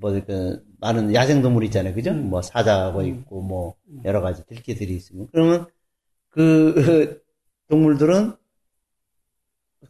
뭐, 0.00 0.12
그, 0.26 0.64
많은 0.80 1.14
야생동물 1.14 1.64
있잖아요. 1.64 1.94
그죠? 1.94 2.10
음. 2.10 2.30
뭐, 2.30 2.42
사자가 2.42 3.02
있고, 3.02 3.42
뭐, 3.42 3.74
여러 4.04 4.20
가지 4.20 4.44
들개들이 4.46 4.94
있으면. 4.94 5.28
그러면, 5.30 5.66
그, 6.30 6.72
그 6.74 7.22
동물들은, 7.68 8.32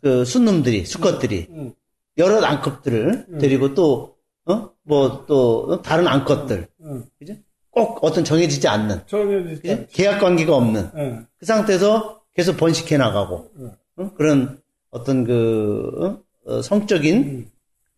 그, 0.02 0.24
순놈들이, 0.24 0.84
수컷들이, 0.84 1.46
응. 1.50 1.74
여러 2.18 2.44
암컷들을 2.44 3.26
음. 3.30 3.38
데리고 3.38 3.74
또, 3.74 4.16
어? 4.46 4.70
뭐, 4.82 5.24
또, 5.26 5.80
다른 5.82 6.08
암컷들. 6.08 6.68
응. 6.82 7.04
그죠? 7.18 7.34
꼭 7.70 8.02
어떤 8.02 8.24
정해지지 8.24 8.66
않는, 8.66 9.02
정해지지. 9.06 9.86
계약 9.92 10.18
관계가 10.18 10.54
없는, 10.54 10.90
응. 10.96 11.26
그 11.38 11.46
상태에서 11.46 12.22
계속 12.34 12.56
번식해 12.56 12.96
나가고, 12.96 13.50
응. 13.58 13.72
어? 13.96 14.10
그런 14.16 14.60
어떤 14.90 15.24
그, 15.24 15.90
어? 16.00 16.22
어, 16.46 16.62
성적인 16.62 17.16
응. 17.16 17.46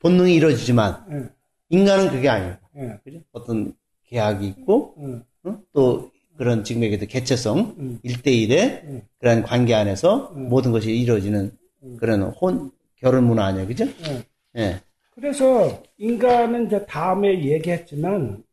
본능이 0.00 0.34
이루어지지만, 0.34 1.04
응. 1.10 1.30
인간은 1.72 2.10
그게 2.10 2.28
아니에요. 2.28 2.56
응. 2.76 2.98
그죠? 3.02 3.20
어떤 3.32 3.74
계약이 4.04 4.46
있고, 4.46 4.94
응. 4.98 5.24
어? 5.44 5.58
또 5.72 6.10
그런 6.36 6.64
지금 6.64 6.82
얘기했던 6.82 7.08
개체성, 7.08 7.76
응. 7.78 7.98
일대일의 8.02 8.82
응. 8.84 9.02
그런 9.18 9.42
관계 9.42 9.74
안에서 9.74 10.32
응. 10.36 10.48
모든 10.48 10.70
것이 10.70 10.94
이루어지는 10.94 11.50
응. 11.82 11.96
그런 11.96 12.22
혼, 12.22 12.70
결혼 12.96 13.24
문화 13.24 13.46
아니에요. 13.46 13.66
그죠? 13.66 13.84
응. 13.84 14.22
예. 14.56 14.80
그래서 15.14 15.82
인간은 15.96 16.66
이제 16.66 16.84
다음에 16.84 17.42
얘기했지만 17.42 18.44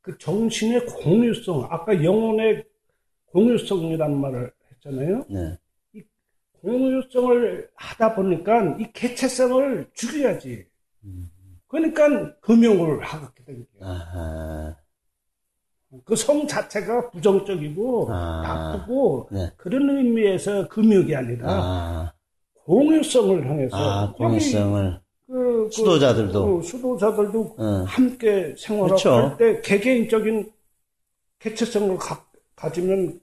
그 0.00 0.16
정신의 0.16 0.86
공유성, 0.86 1.68
아까 1.70 2.02
영혼의 2.02 2.64
공유성이라는 3.26 4.16
말을 4.18 4.50
했잖아요. 4.72 5.26
네. 5.28 5.58
공유성을 6.62 7.68
하다 7.74 8.14
보니까 8.14 8.76
이 8.80 8.86
개체성을 8.92 9.90
죽여야지. 9.92 10.66
그러니까 11.68 12.34
금욕을 12.40 13.02
하게 13.02 13.44
된 13.44 13.66
거예요. 13.80 14.76
그 16.04 16.14
성 16.16 16.46
자체가 16.46 17.10
부정적이고 17.10 18.08
아. 18.10 18.42
나쁘고 18.76 19.28
네. 19.32 19.50
그런 19.56 19.88
의미에서 19.88 20.68
금욕이 20.68 21.14
아니라 21.14 21.46
아, 21.48 22.12
공유성을 22.64 23.48
향해서 23.48 23.76
아, 23.76 24.12
공유성을. 24.12 25.00
그, 25.26 25.32
그, 25.32 25.70
수도자들도. 25.72 26.58
그 26.58 26.62
수도자들도 26.62 27.56
어. 27.58 27.84
함께 27.86 28.54
생활하고 28.58 28.94
그쵸. 28.96 29.10
할때 29.12 29.60
개개인적인 29.62 30.52
개체성을 31.38 31.96
가, 31.98 32.24
가지면 32.54 33.20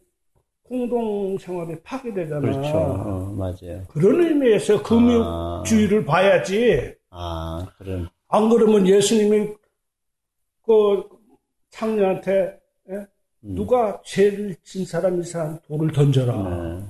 공동 0.64 1.38
생활이 1.38 1.80
파괴되잖아. 1.84 2.40
그렇죠. 2.42 2.78
어, 2.78 3.36
맞아요. 3.38 3.84
그런 3.90 4.22
의미에서 4.22 4.82
금욕주의를 4.82 6.06
봐야지. 6.06 6.96
아, 7.10 7.68
그런. 7.78 8.10
안 8.34 8.50
그러면 8.50 8.88
예수님이 8.88 9.48
그 10.64 11.04
창녀한테 11.70 12.60
예? 12.90 12.94
음. 12.96 13.56
누가 13.56 14.02
죄를 14.04 14.56
진 14.64 14.86
사람 14.86 15.22
이 15.22 15.24
사람 15.24 15.60
돌을 15.68 15.92
던져라. 15.92 16.36
네. 16.50 16.86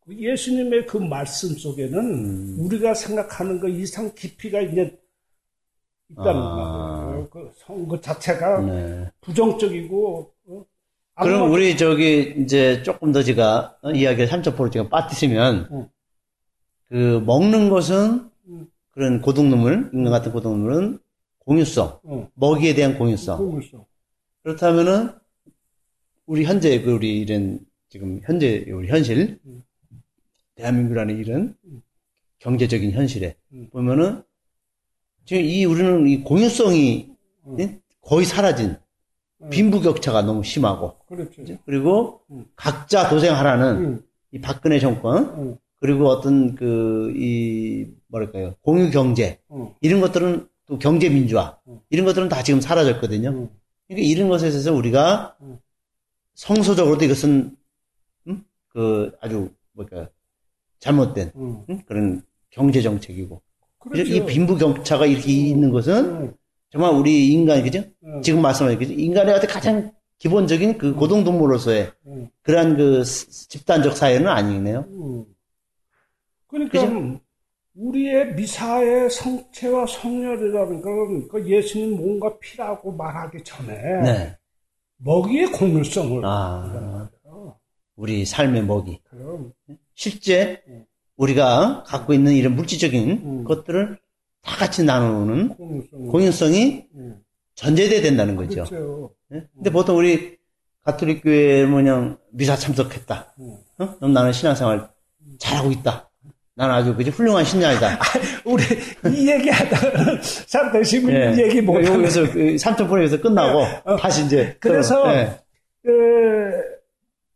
그 0.00 0.16
예수님의 0.16 0.86
그 0.86 0.96
말씀 0.96 1.50
속에는 1.50 1.98
음. 1.98 2.56
우리가 2.60 2.94
생각하는 2.94 3.60
것 3.60 3.68
이상 3.68 4.10
깊이가 4.14 4.62
이제 4.62 4.98
있다는 6.08 6.40
아. 6.40 7.04
거예요. 7.04 7.28
그 7.28 7.52
선거 7.58 8.00
자체가 8.00 8.60
네. 8.62 9.10
부정적이고 9.20 10.32
어? 10.46 10.64
그럼 11.16 11.52
우리 11.52 11.76
저기 11.76 12.36
이제 12.38 12.82
조금 12.82 13.12
더 13.12 13.22
제가 13.22 13.76
어, 13.82 13.90
이야기를 13.90 14.28
3.5로 14.28 14.72
제가 14.72 14.88
빠뜨리면 14.88 15.68
응. 15.72 15.88
그 16.88 17.22
먹는 17.26 17.68
것은 17.68 18.30
음. 18.46 18.71
그런 18.92 19.20
고등놈을 19.20 19.90
인간 19.92 20.12
같은 20.12 20.32
고등놈은 20.32 20.98
공유성, 21.38 22.00
어, 22.04 22.28
먹이에 22.34 22.74
대한 22.74 22.96
공유성. 22.96 23.60
있어. 23.62 23.86
그렇다면은 24.42 25.10
우리 26.26 26.44
현재 26.44 26.80
그 26.82 26.92
우리 26.92 27.20
이런 27.20 27.58
지금 27.88 28.20
현재 28.22 28.64
우리 28.70 28.88
현실 28.88 29.40
음. 29.44 29.62
대한민국이라는 30.54 31.18
이런 31.18 31.56
음. 31.64 31.82
경제적인 32.38 32.92
현실에 32.92 33.34
음. 33.52 33.68
보면은 33.70 34.22
지금 35.24 35.42
이 35.42 35.64
우리는 35.64 36.06
이 36.06 36.22
공유성이 36.22 37.10
음. 37.46 37.60
예? 37.60 37.80
거의 38.02 38.24
사라진 38.24 38.76
음. 39.40 39.50
빈부격차가 39.50 40.22
너무 40.22 40.44
심하고 40.44 40.96
그렇지. 41.06 41.58
그리고 41.64 42.20
음. 42.30 42.44
각자 42.56 43.08
도생하라는 43.08 43.76
응, 43.84 44.02
이 44.32 44.40
박근혜 44.40 44.78
정권 44.78 45.34
응, 45.38 45.58
그리고 45.80 46.08
어떤 46.08 46.54
그 46.54 47.12
이 47.16 47.86
뭐랄까요 48.12 48.54
공유 48.60 48.90
경제 48.90 49.40
응, 49.50 49.74
이런 49.80 50.00
것들은 50.00 50.46
또 50.66 50.78
경제 50.78 51.08
민주화 51.08 51.58
음. 51.66 51.80
이런 51.90 52.06
것들은 52.06 52.28
다 52.28 52.42
지금 52.42 52.60
사라졌거든요. 52.60 53.30
응. 53.30 53.50
그러니까 53.88 54.06
이런 54.06 54.28
것에 54.28 54.48
있어서 54.48 54.72
우리가 54.72 55.36
음. 55.40 55.58
성소적으로도 56.34 57.04
이것은 57.04 57.56
음? 58.28 58.44
그 58.68 59.12
아주 59.20 59.50
뭐랄까 59.72 60.10
잘못된 60.78 61.32
응. 61.36 61.64
음? 61.68 61.82
그런 61.86 62.22
경제 62.50 62.80
정책이고 62.82 63.40
그렇죠. 63.78 64.02
이 64.02 64.24
빈부격차가 64.24 65.06
이렇게 65.06 65.32
있는 65.32 65.70
것은 65.70 66.04
응, 66.04 66.34
정말 66.70 66.92
우리 66.92 67.32
인간 67.32 67.62
그죠? 67.62 67.82
응, 68.04 68.22
지금 68.22 68.40
말씀하신 68.42 68.78
그죠? 68.78 68.94
어떤 69.32 69.48
가장 69.48 69.92
기본적인 70.18 70.78
그 70.78 70.94
고동동물로서의 70.94 71.92
응, 72.06 72.30
그러한 72.42 72.76
그 72.76 73.04
스- 73.04 73.48
집단적 73.48 73.96
사회는 73.96 74.28
아니네요. 74.28 74.84
응. 74.88 75.24
그러니까 76.46 76.72
그죠? 76.80 77.20
우리의 77.74 78.34
미사의 78.34 79.10
성체와 79.10 79.86
성혈이라는 79.86 80.82
건 80.82 81.28
그 81.28 81.46
예수님 81.48 81.96
뭔가 81.96 82.38
필요하고 82.38 82.92
말하기 82.92 83.42
전에 83.44 83.72
네. 84.02 84.36
먹이의 84.98 85.46
공유성을 85.52 86.24
아, 86.24 87.08
어, 87.24 87.56
우리 87.96 88.24
삶의 88.24 88.64
먹이. 88.64 89.00
그럼 89.08 89.52
실제 89.94 90.62
음. 90.68 90.84
우리가 91.16 91.84
갖고 91.86 92.12
있는 92.12 92.32
이런 92.34 92.54
물질적인 92.56 93.10
음. 93.10 93.44
것들을 93.44 93.98
다 94.42 94.56
같이 94.56 94.84
나누는 94.84 95.48
공유성 95.56 96.06
공유성이 96.08 96.86
응. 96.94 97.22
전제돼야 97.54 98.02
된다는 98.02 98.36
거죠. 98.36 98.64
그렇죠. 98.64 99.14
예? 99.32 99.46
근데 99.54 99.70
보통 99.70 99.96
우리 99.98 100.38
가톨릭 100.82 101.22
교회 101.22 101.64
뭐냐 101.64 102.18
미사 102.30 102.56
참석했다. 102.56 103.34
응. 103.40 103.58
어? 103.78 103.96
그럼 103.96 104.12
나는 104.12 104.32
신앙생활 104.32 104.90
잘하고 105.38 105.70
있다. 105.72 106.10
나는 106.54 106.74
아주 106.74 106.94
그저 106.94 107.10
훌륭한 107.10 107.44
신자이다. 107.44 107.98
우리 108.44 108.62
이 109.14 109.30
얘기하다가 109.30 110.20
산대시민 110.22 111.10
예. 111.14 111.34
얘기 111.38 111.62
못하면 111.62 112.00
여기서 112.00 112.30
그 112.30 112.58
삼천포로에서 112.58 113.18
끝나고 113.20 113.64
다시 113.98 114.26
이제 114.26 114.50
어. 114.50 114.56
그래서 114.60 115.14
예. 115.14 115.40
그 115.82 115.90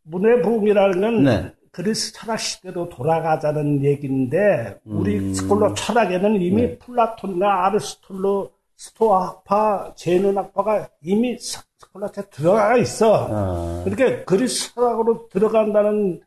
문예 0.03 0.41
부흥이라는 0.43 1.01
건 1.01 1.23
네. 1.23 1.51
그리스 1.71 2.13
철학 2.13 2.39
시대로 2.39 2.89
돌아가자는 2.89 3.83
얘기인데 3.83 4.77
우리 4.85 5.17
음. 5.17 5.33
스콜라 5.33 5.73
철학에는 5.73 6.35
이미 6.41 6.61
네. 6.61 6.77
플라톤과 6.77 7.65
아리스토텔레스 7.67 8.51
스토아파 8.75 9.93
제논학파가 9.95 10.89
이미 11.01 11.37
스- 11.39 11.59
스콜라에 11.79 12.11
들어가 12.31 12.77
있어. 12.77 13.27
아, 13.31 13.81
그렇게 13.83 14.23
그리스 14.25 14.73
철학으로 14.75 15.27
들어간다는 15.29 16.21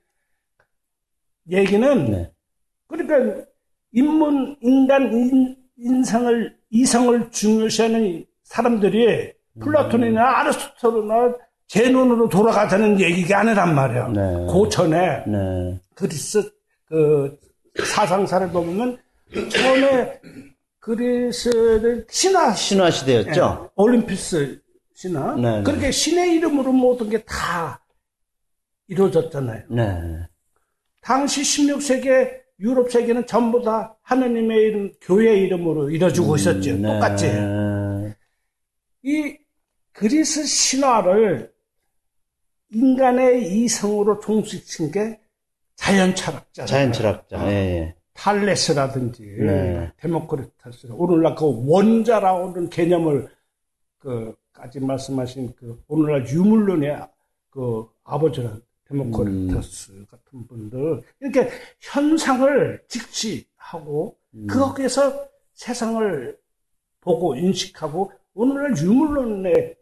얘기는 1.51 2.05
네. 2.11 2.31
그러니까 2.91 3.45
인문 3.93 4.57
인간 4.61 5.13
인, 5.13 5.57
인성을 5.79 6.57
이성을 6.71 7.31
중요시하는 7.31 8.25
사람들이 8.45 9.33
플라톤이나 9.61 10.41
아리스토텔이나 10.41 11.35
제논으로 11.67 12.29
돌아가자는 12.29 13.01
얘기가 13.01 13.41
아니란 13.41 13.75
말이야. 13.75 14.09
네. 14.09 14.21
고전에 14.49 15.25
네. 15.27 15.81
그리스 15.95 16.51
그 16.87 17.39
사상사를 17.85 18.51
보면 18.51 18.99
처음에 19.51 20.21
그리스는 20.81 22.05
신화 22.11 22.53
신화 22.53 22.91
시대였죠. 22.91 23.63
예, 23.65 23.69
올림포스 23.77 24.61
신화 24.95 25.37
네, 25.37 25.59
네. 25.59 25.63
그렇게 25.63 25.91
신의 25.91 26.35
이름으로 26.35 26.73
모든 26.73 27.09
게 27.09 27.23
다 27.25 27.81
이루어졌잖아요. 28.89 29.63
네. 29.71 30.01
당시 31.01 31.43
16세기 31.43 32.40
유럽 32.61 32.91
세계는 32.91 33.27
전부 33.27 33.63
다 33.63 33.97
하느님의 34.03 34.59
이름, 34.59 34.93
교회 35.01 35.37
이름으로 35.39 35.91
이뤄지고 35.91 36.37
있었죠. 36.37 36.77
네. 36.77 36.83
똑같이. 36.83 37.27
이 39.03 39.37
그리스 39.93 40.45
신화를 40.45 41.53
인간의 42.73 43.51
이성으로 43.53 44.21
종식신 44.21 44.91
게 44.91 45.19
자연 45.75 46.15
철학자. 46.15 46.67
자연 46.67 46.93
철학자. 46.93 47.43
예, 47.47 47.53
예. 47.53 47.95
탈레스라든지 48.13 49.23
네. 49.41 49.91
데모크리타스 49.97 50.89
오늘날 50.91 51.35
그 51.35 51.47
원자라고 51.67 52.51
하는 52.51 52.69
개념을 52.69 53.29
그까지 53.99 54.81
말씀하신 54.81 55.55
그 55.57 55.83
오늘날 55.89 56.29
유물론의 56.29 56.99
그 57.49 57.87
아버지는 58.05 58.61
데모크리타스 58.91 59.93
음. 59.93 60.07
같은 60.11 60.47
분들 60.47 61.03
이렇게 61.21 61.49
현상을 61.81 62.83
직시하고 62.89 64.17
음. 64.35 64.47
거기에서 64.49 65.27
세상을 65.55 66.37
보고 67.01 67.37
인식하고 67.37 68.13
오늘날 68.35 68.77
유물론의 68.77 69.77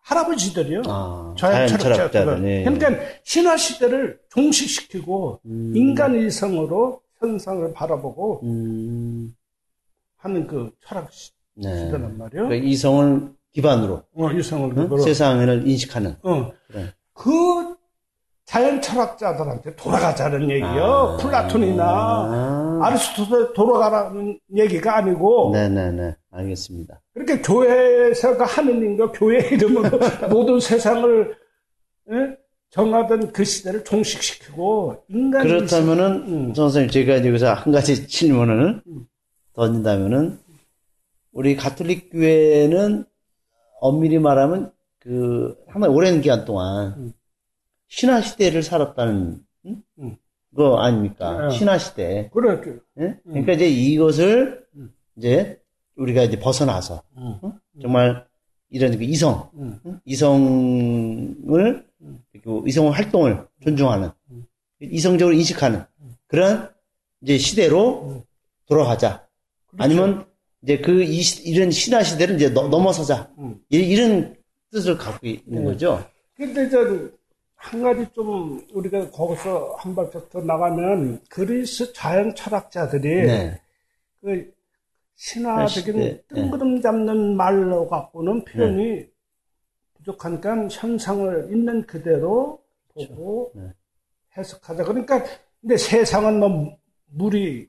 할아버지들이요. 0.00 0.82
아, 0.86 1.34
자연 1.36 1.66
자연 1.66 1.68
철학자들. 1.80 1.96
철학자들은. 1.96 2.48
예. 2.48 2.64
그러니까 2.64 3.04
신화 3.24 3.56
시대를 3.56 4.18
종식시키고 4.30 5.40
음. 5.44 5.72
인간 5.76 6.18
이성으로 6.18 7.02
현상을 7.18 7.72
바라보고 7.74 8.40
음, 8.44 9.34
하는 10.16 10.46
그 10.46 10.70
철학 10.86 11.12
시- 11.12 11.32
네. 11.54 11.76
시대란 11.84 12.16
말이에요. 12.16 12.44
그러니까 12.48 12.66
이성을 12.68 13.32
기반으로 13.52 14.02
어, 14.14 14.30
이성을 14.32 14.70
응? 14.70 14.74
그거로. 14.74 15.02
세상을 15.02 15.68
인식하는. 15.68 16.16
어. 16.22 16.52
그래. 16.68 16.92
그 17.12 17.76
자연 18.48 18.80
철학자들한테 18.80 19.76
돌아가자는 19.76 20.50
얘기요. 20.50 20.82
아. 20.82 21.16
플라톤이나 21.18 21.84
아. 21.84 22.80
아리스토텔 22.82 23.52
돌아가라는 23.52 24.38
얘기가 24.56 24.96
아니고 24.96 25.50
네네네. 25.52 26.16
알겠습니다. 26.30 26.98
그렇게 27.12 27.42
교회에서가 27.42 28.46
하느님과 28.46 29.12
교회 29.12 29.46
이름으로 29.48 29.90
모든 30.30 30.58
세상을 30.60 31.36
예? 32.10 32.36
정하던 32.70 33.32
그 33.32 33.44
시대를 33.44 33.84
종식시키고 33.84 35.04
인간 35.08 35.46
그렇다면은, 35.46 36.04
음. 36.28 36.54
선생님, 36.54 36.90
제가 36.90 37.26
여기서 37.26 37.52
한 37.52 37.72
가지 37.72 38.06
질문을 38.06 38.82
음. 38.86 39.06
던진다면은, 39.54 40.38
우리 41.32 41.54
가톨릭 41.54 42.10
교회는 42.12 43.04
엄밀히 43.80 44.18
말하면 44.18 44.72
그 44.98 45.54
상당히 45.70 45.94
오랜 45.94 46.20
기간 46.20 46.44
동안 46.44 46.94
음. 46.96 47.12
신화 47.88 48.20
시대를 48.20 48.62
살았다는 48.62 49.40
음? 49.66 49.82
음. 49.98 50.16
거 50.54 50.78
아닙니까? 50.78 51.48
네. 51.48 51.56
신화 51.58 51.78
시대. 51.78 52.30
그렇죠. 52.32 52.76
예? 53.00 53.16
그러니까 53.24 53.52
이제 53.52 53.68
이것을 53.68 54.64
음. 54.76 54.92
이제 55.16 55.60
우리가 55.96 56.22
이제 56.22 56.38
벗어나서 56.38 57.02
정말 57.80 58.26
이런 58.70 58.96
그 58.96 59.04
이성, 59.04 59.50
음. 59.54 59.78
응? 59.86 60.00
이성을 60.04 61.86
음. 62.00 62.18
그리고 62.32 62.64
이성 62.66 62.88
활동을 62.90 63.46
존중하는 63.62 64.10
음. 64.30 64.46
이성적으로 64.80 65.34
인식하는 65.36 65.82
그런 66.26 66.70
이제 67.22 67.36
시대로 67.38 68.08
음. 68.08 68.22
돌아가자. 68.66 69.26
그렇죠. 69.68 69.82
아니면 69.84 70.26
이제 70.62 70.78
그 70.78 71.02
이, 71.02 71.20
시- 71.22 71.42
이런 71.48 71.70
신화 71.70 72.02
시대를 72.02 72.36
이제 72.36 72.48
넘- 72.50 72.70
넘어서자. 72.70 73.30
음. 73.38 73.60
이- 73.70 73.76
이런 73.78 74.34
뜻을 74.70 74.96
갖고 74.96 75.26
있는 75.26 75.42
네. 75.46 75.64
거죠. 75.64 76.04
근데 76.36 76.68
저 76.70 76.78
한 77.58 77.82
가지 77.82 78.06
좀 78.14 78.64
우리가 78.72 79.10
거기서 79.10 79.74
한 79.78 79.94
발짝 79.94 80.30
더 80.30 80.40
나가면 80.40 81.20
그리스 81.28 81.92
자연 81.92 82.34
철학자들이 82.34 83.26
네. 83.26 83.60
그 84.20 84.52
신화적인 85.16 85.96
네. 85.96 86.22
뜬구름 86.28 86.80
잡는 86.80 87.36
말로 87.36 87.88
갖고는 87.88 88.44
표현이 88.44 89.06
부족하니까 89.94 90.68
현상을 90.70 91.48
있는 91.50 91.84
그대로 91.84 92.62
보고 92.94 93.50
네. 93.56 93.72
해석하자. 94.36 94.84
그러니까 94.84 95.24
근데 95.60 95.76
세상은 95.76 96.38
뭐 96.38 96.76
물이 97.06 97.68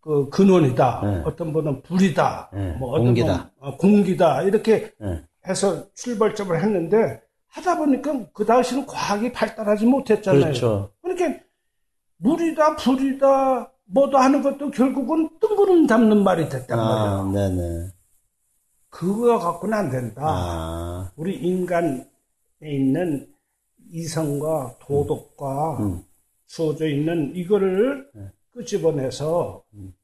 그 0.00 0.30
근원이다. 0.30 1.00
네. 1.04 1.22
어떤 1.26 1.52
분은 1.52 1.82
불이다. 1.82 2.50
네. 2.54 2.72
뭐 2.78 2.92
어떤 2.92 3.04
공기다. 3.06 3.50
어, 3.58 3.76
공기다. 3.76 4.42
이렇게 4.44 4.90
네. 4.98 5.22
해서 5.46 5.92
출발점을 5.92 6.58
했는데 6.58 7.27
하다 7.48 7.78
보니까 7.78 8.26
그 8.32 8.44
당시는 8.44 8.86
과학이 8.86 9.32
발달하지 9.32 9.86
못했잖아요. 9.86 10.42
그렇죠. 10.42 10.90
그러니까 11.02 11.40
물이다, 12.18 12.76
불이다, 12.76 13.72
뭐도 13.86 14.18
하는 14.18 14.42
것도 14.42 14.70
결국은 14.70 15.28
뜬구름 15.40 15.86
잡는 15.86 16.22
말이 16.22 16.48
됐단. 16.48 16.78
아, 16.78 17.30
네네. 17.32 17.90
그거 18.90 19.38
갖고는 19.38 19.76
안 19.76 19.90
된다. 19.90 20.22
아, 20.24 21.12
우리 21.16 21.36
인간에 21.36 22.06
있는 22.62 23.28
이성과 23.90 24.76
도덕과 24.80 25.78
음. 25.78 26.04
주어져 26.46 26.86
있는 26.86 27.34
이거를 27.34 28.10
네. 28.14 28.30
끄집어내서 28.52 29.62
음. 29.74 29.94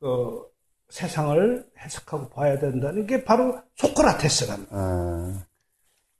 그 0.00 0.42
세상을 0.90 1.66
해석하고 1.78 2.28
봐야 2.28 2.58
된다는 2.58 3.06
게 3.06 3.24
바로 3.24 3.58
소크라테스란. 3.76 4.66
아, 4.70 5.44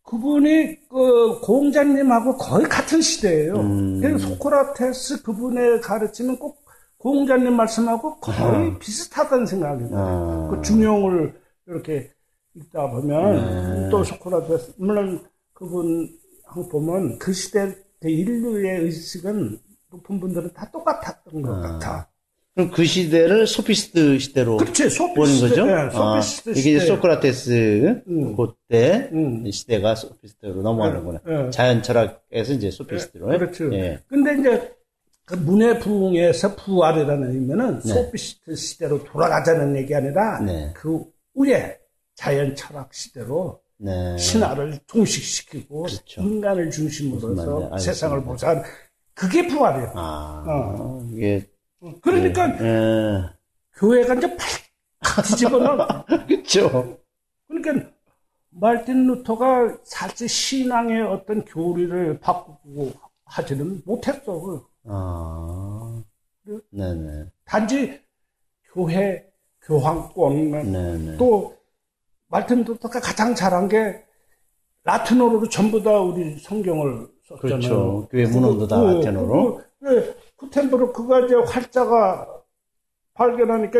그분이 0.06 0.88
그 0.88 1.40
공자님하고 1.40 2.36
거의 2.36 2.66
같은 2.66 3.00
시대예요. 3.00 3.54
음. 3.54 4.00
그래서 4.00 4.28
소크라테스 4.28 5.22
그분의 5.22 5.80
가르침은 5.80 6.38
꼭 6.38 6.64
공자님 6.98 7.54
말씀하고 7.54 8.16
거의 8.20 8.78
비슷하다는 8.78 9.46
생각이 9.46 9.84
들어요. 9.88 10.48
아. 10.48 10.48
그 10.50 10.62
중용을 10.62 11.34
이렇게 11.66 12.10
읽다 12.54 12.88
보면 12.90 13.82
네. 13.82 13.88
또 13.90 14.02
소크라테스 14.02 14.74
물론 14.78 15.24
그분 15.52 16.08
한 16.44 16.68
보면 16.68 17.18
그 17.18 17.32
시대 17.32 17.74
그 18.00 18.08
인류의 18.08 18.82
의식은 18.84 19.58
높은 19.90 20.20
분들은 20.20 20.52
다 20.52 20.70
똑같았던 20.70 21.42
것 21.42 21.52
아. 21.52 21.60
같아. 21.60 22.08
그럼 22.56 22.70
그 22.70 22.86
시대를 22.86 23.46
소피스트 23.46 24.18
시대로 24.18 24.56
그렇지 24.56 24.84
보는 24.84 24.90
소피스트 24.90 25.48
거죠? 25.48 25.66
네, 25.66 25.72
아, 25.74 26.20
소피스트 26.22 26.50
이게 26.50 26.60
시대. 26.60 26.70
이제 26.76 26.86
소크라테스 26.86 28.02
음. 28.08 28.34
그때 28.34 29.10
음. 29.12 29.50
시대가 29.50 29.94
소피스트로 29.94 30.62
넘어가는구나. 30.62 31.20
예, 31.28 31.46
예. 31.46 31.50
자연 31.50 31.82
철학에서 31.82 32.54
이제 32.54 32.70
소피스트로. 32.70 33.34
예, 33.34 33.38
그렇죠. 33.38 33.70
예. 33.74 34.00
근데 34.08 34.40
이제 34.40 34.74
그 35.26 35.34
문의 35.34 35.78
부흥에서 35.80 36.56
부활이라는 36.56 37.30
의미는 37.34 37.80
네. 37.80 37.92
소피스트 37.92 38.56
시대로 38.56 39.04
돌아가자는 39.04 39.76
얘기 39.76 39.94
아니라 39.94 40.40
네. 40.40 40.72
그 40.74 41.04
후에 41.34 41.76
자연 42.14 42.56
철학 42.56 42.94
시대로 42.94 43.60
네. 43.76 44.16
신화를 44.16 44.78
종식시키고 44.86 45.82
그렇죠. 45.82 46.22
인간을 46.22 46.70
중심으로서 46.70 47.26
말인지 47.26 47.52
알겠습니다. 47.52 47.78
세상을 47.78 48.24
보자. 48.24 48.62
그게 49.12 49.46
부활이에요. 49.46 49.92
아, 49.94 50.42
어. 50.46 51.06
이게 51.12 51.46
그러니까 52.01 52.49
예. 52.61 53.31
교회가 53.75 54.14
이제 54.14 54.37
팍 54.37 55.22
뒤집어놔. 55.25 56.05
그렇죠. 56.27 56.99
그러니까 57.49 57.90
말틴 58.51 59.07
루터가 59.07 59.79
사실 59.85 60.29
신앙의 60.29 61.03
어떤 61.03 61.44
교리를 61.44 62.18
바꾸고 62.20 62.92
하지는 63.25 63.83
못했어. 63.85 64.66
아, 64.85 66.03
네네, 66.70 67.27
단지 67.44 68.01
교회 68.72 69.27
교황권 69.62 70.51
네네. 70.72 71.16
또 71.16 71.57
말틴 72.29 72.64
루터가 72.64 73.01
가장 73.01 73.35
잘한 73.35 73.68
게 73.68 74.05
라틴어로 74.85 75.49
전부 75.49 75.83
다 75.83 75.99
우리 75.99 76.38
성경을 76.38 77.09
썼잖아요. 77.25 77.59
그렇죠. 77.59 78.09
교회 78.09 78.25
문헌도 78.27 78.68
다 78.68 78.81
그, 78.81 78.87
라틴어로. 78.87 79.57
그, 79.57 79.85
그, 79.85 80.16
구텐브르크가 80.37 81.20
이제 81.20 81.35
활자가 81.35 82.27
발견하니까 83.14 83.79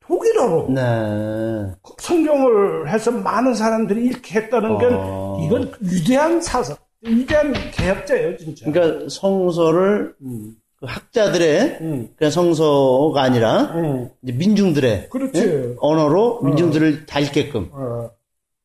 독일어로 0.00 0.68
네. 0.70 1.70
성경을 1.98 2.88
해서 2.88 3.10
많은 3.10 3.54
사람들이 3.54 4.06
읽게 4.06 4.40
했다는 4.40 4.78
게 4.78 4.86
어. 4.90 5.38
이건 5.44 5.72
위대한 5.80 6.40
사상, 6.40 6.76
위대한 7.02 7.52
개혁자예요, 7.72 8.36
진짜. 8.38 8.70
그러니까 8.70 9.06
성서를 9.10 10.14
음, 10.22 10.56
그 10.76 10.86
학자들의 10.86 11.78
음, 11.82 12.08
그냥 12.16 12.30
성서가 12.30 13.20
아니라 13.20 13.74
음. 13.74 14.08
이제 14.22 14.32
민중들의. 14.32 15.08
예? 15.46 15.74
언어로 15.78 16.40
민중들을 16.42 17.04
다 17.04 17.20
읽게끔. 17.20 17.68
어, 17.72 18.10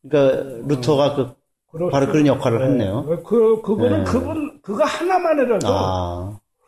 그러니까 0.02 0.44
루터가 0.68 1.16
그 1.16 1.44
그렇죠. 1.74 1.92
바로 1.92 2.08
그런 2.08 2.28
역할을 2.28 2.60
네. 2.60 2.66
했네요. 2.66 3.06
그, 3.26 3.62
그거는 3.64 4.04
네. 4.04 4.12
그분, 4.12 4.60
그거 4.62 4.84
하나만이라도 4.84 5.68
아, 5.68 6.40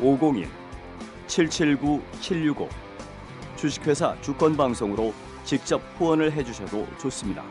501 0.00 0.48
779 1.26 2.00
765 2.20 2.68
주식회사 3.56 4.16
주권방송으로 4.20 5.12
직접 5.44 5.82
후원을 5.96 6.32
해주셔도 6.32 6.86
좋습니다. 7.00 7.42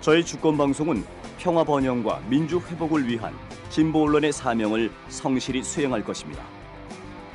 저희 0.00 0.24
주권방송은 0.24 1.04
평화 1.38 1.62
번영과 1.62 2.20
민주 2.28 2.58
회복을 2.58 3.06
위한 3.06 3.32
진보 3.68 4.02
언론의 4.02 4.32
사명을 4.32 4.90
성실히 5.08 5.62
수행할 5.62 6.04
것입니다. 6.04 6.44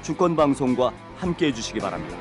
주권방송과 0.01 0.93
함께해 1.15 1.53
주시기 1.53 1.79
바랍니다. 1.79 2.17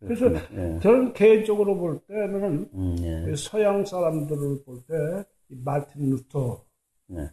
그래서 0.00 0.26
예. 0.34 0.78
저는 0.82 1.12
개인적으로 1.14 1.76
볼 1.78 2.00
때는 2.06 2.68
음, 2.74 2.96
예. 3.00 3.34
서양 3.36 3.84
사람들을 3.84 4.64
볼때 4.64 5.24
말틴 5.48 6.10
루터, 6.10 6.64
네. 7.06 7.28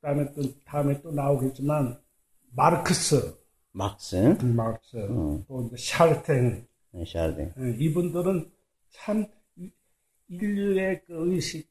그다음에 0.00 0.32
또 0.32 0.42
다음에 0.64 1.00
또 1.02 1.10
나오겠지만 1.12 1.98
마르크스, 2.54 3.36
막스, 3.72 4.16
마르크스, 4.42 4.96
음. 4.96 5.44
또 5.48 5.66
이제 5.66 5.76
샤르댕 5.76 6.66
네, 6.92 7.04
샤르댕. 7.06 7.52
예, 7.58 7.76
이분들은 7.84 8.50
참 8.90 9.26
이- 9.56 9.70
인류의 10.28 11.02
그 11.06 11.32
의식 11.34 11.68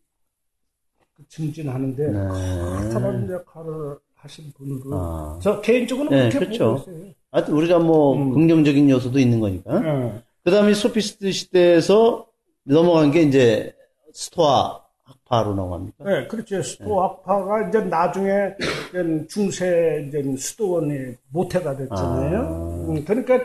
그 1.16 1.28
증진하는데 1.28 2.08
네. 2.12 2.18
커다란 2.20 3.30
역할을 3.32 3.98
하신 4.16 4.52
분으로 4.54 4.90
아. 4.94 5.40
저 5.42 5.62
개인적으로 5.62 6.10
네, 6.10 6.30
그렇게 6.30 6.40
그렇죠. 6.40 6.76
보고 6.78 6.92
있어요. 6.92 7.14
하여튼 7.32 7.54
우리가 7.56 7.80
뭐 7.80 8.16
음. 8.16 8.34
긍정적인 8.34 8.90
요소도 8.90 9.18
있는 9.20 9.40
거니까. 9.40 9.82
예. 9.84 10.24
그 10.44 10.52
다음에 10.52 10.74
소피스트 10.74 11.32
시대에서 11.32 12.28
넘어간 12.64 13.12
게 13.12 13.24
이제 13.24 13.76
스토아 14.14 14.85
학파로 15.26 15.56
넘어갑니까? 15.56 16.04
네, 16.04 16.28
그렇죠. 16.28 16.62
스토아학파가 16.62 17.68
이제 17.68 17.80
나중에 17.82 18.56
이제 18.90 19.28
중세 19.28 20.06
이제 20.08 20.24
수도원이 20.38 21.16
모태가 21.30 21.76
됐잖아요. 21.76 22.40
아. 22.40 22.90
음, 22.90 23.04
그러니까 23.04 23.40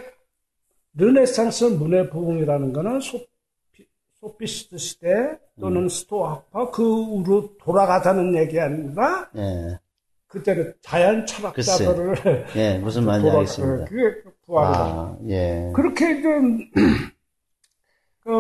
르네상스 0.94 1.64
문예 1.64 2.11
부흥이라는 2.10 2.72
거는 2.72 3.00
소피, 3.00 3.86
소피스트 4.20 4.78
시대 4.78 5.38
또는 5.58 5.84
음. 5.84 5.88
스토아학파 5.88 6.70
그 6.70 6.82
후로 6.82 7.56
돌아가자는 7.58 8.36
얘기 8.36 8.60
아니라 8.60 9.30
예. 9.36 9.78
그때는 10.26 10.74
자연 10.80 11.26
철학자들을 11.26 12.46
예, 12.56 12.78
무슨 12.78 13.04
말인지 13.04 13.30
알겠습니다. 13.30 13.82
어, 13.82 13.86
그게 13.86 14.22
부활이다. 14.46 14.80
아, 14.80 15.18
예. 15.28 15.72
그렇게 15.74 16.22
좀, 16.22 16.58
그, 18.22 18.30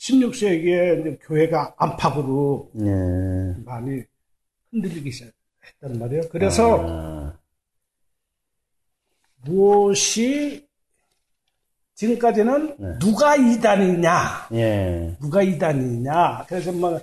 16세기에 0.00 1.18
교회가 1.22 1.74
안팎으로 1.76 2.70
예. 2.80 3.62
많이 3.64 4.02
흔들리기 4.70 5.10
시작했단 5.12 5.98
말이에요. 5.98 6.22
그래서 6.30 6.86
아, 6.88 7.34
무엇이 9.42 10.66
지금까지는 11.94 12.76
네. 12.78 12.98
누가 12.98 13.36
이단이냐, 13.36 14.48
예. 14.54 15.16
누가 15.20 15.42
이단이냐. 15.42 16.46
그래서 16.48 16.72
뭐 16.72 16.98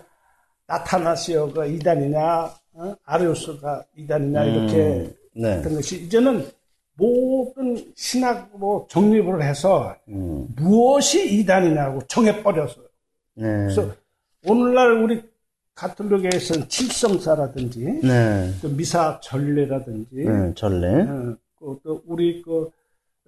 나타나시오가 0.65 1.67
이단이냐, 1.67 2.51
어? 2.73 2.95
아리우스가 3.05 3.83
이단이냐 3.95 4.43
이렇게 4.43 4.77
음, 4.77 5.13
네. 5.33 5.57
했던 5.57 5.75
것이 5.75 6.03
이제는 6.03 6.49
모든 6.95 7.93
신학으로 7.95 8.87
정립을 8.89 9.43
해서 9.43 9.95
음, 10.07 10.47
무엇이 10.55 11.39
이단이냐고 11.39 12.01
정해버렸어요. 12.07 12.86
네. 13.37 13.47
그래서 13.47 13.95
오늘날 14.45 14.93
우리 15.03 15.21
가톨릭에서는 15.75 16.67
칠성사라든지 16.67 18.01
네. 18.03 18.51
또 18.61 18.69
미사 18.69 19.19
전례라든지 19.21 20.15
네, 20.15 20.53
전례, 20.55 21.01
어, 21.03 21.37
그, 21.55 21.79
또 21.83 22.01
우리 22.07 22.41
그 22.41 22.71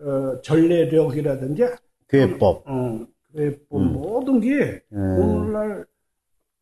어, 0.02 0.42
전례력이라든지 0.42 1.64
교회법. 2.10 2.64
어, 2.68 3.06
뭐 3.70 3.80
음. 3.80 3.94
모든 3.94 4.40
게 4.40 4.82
음. 4.92 5.20
오늘날 5.20 5.86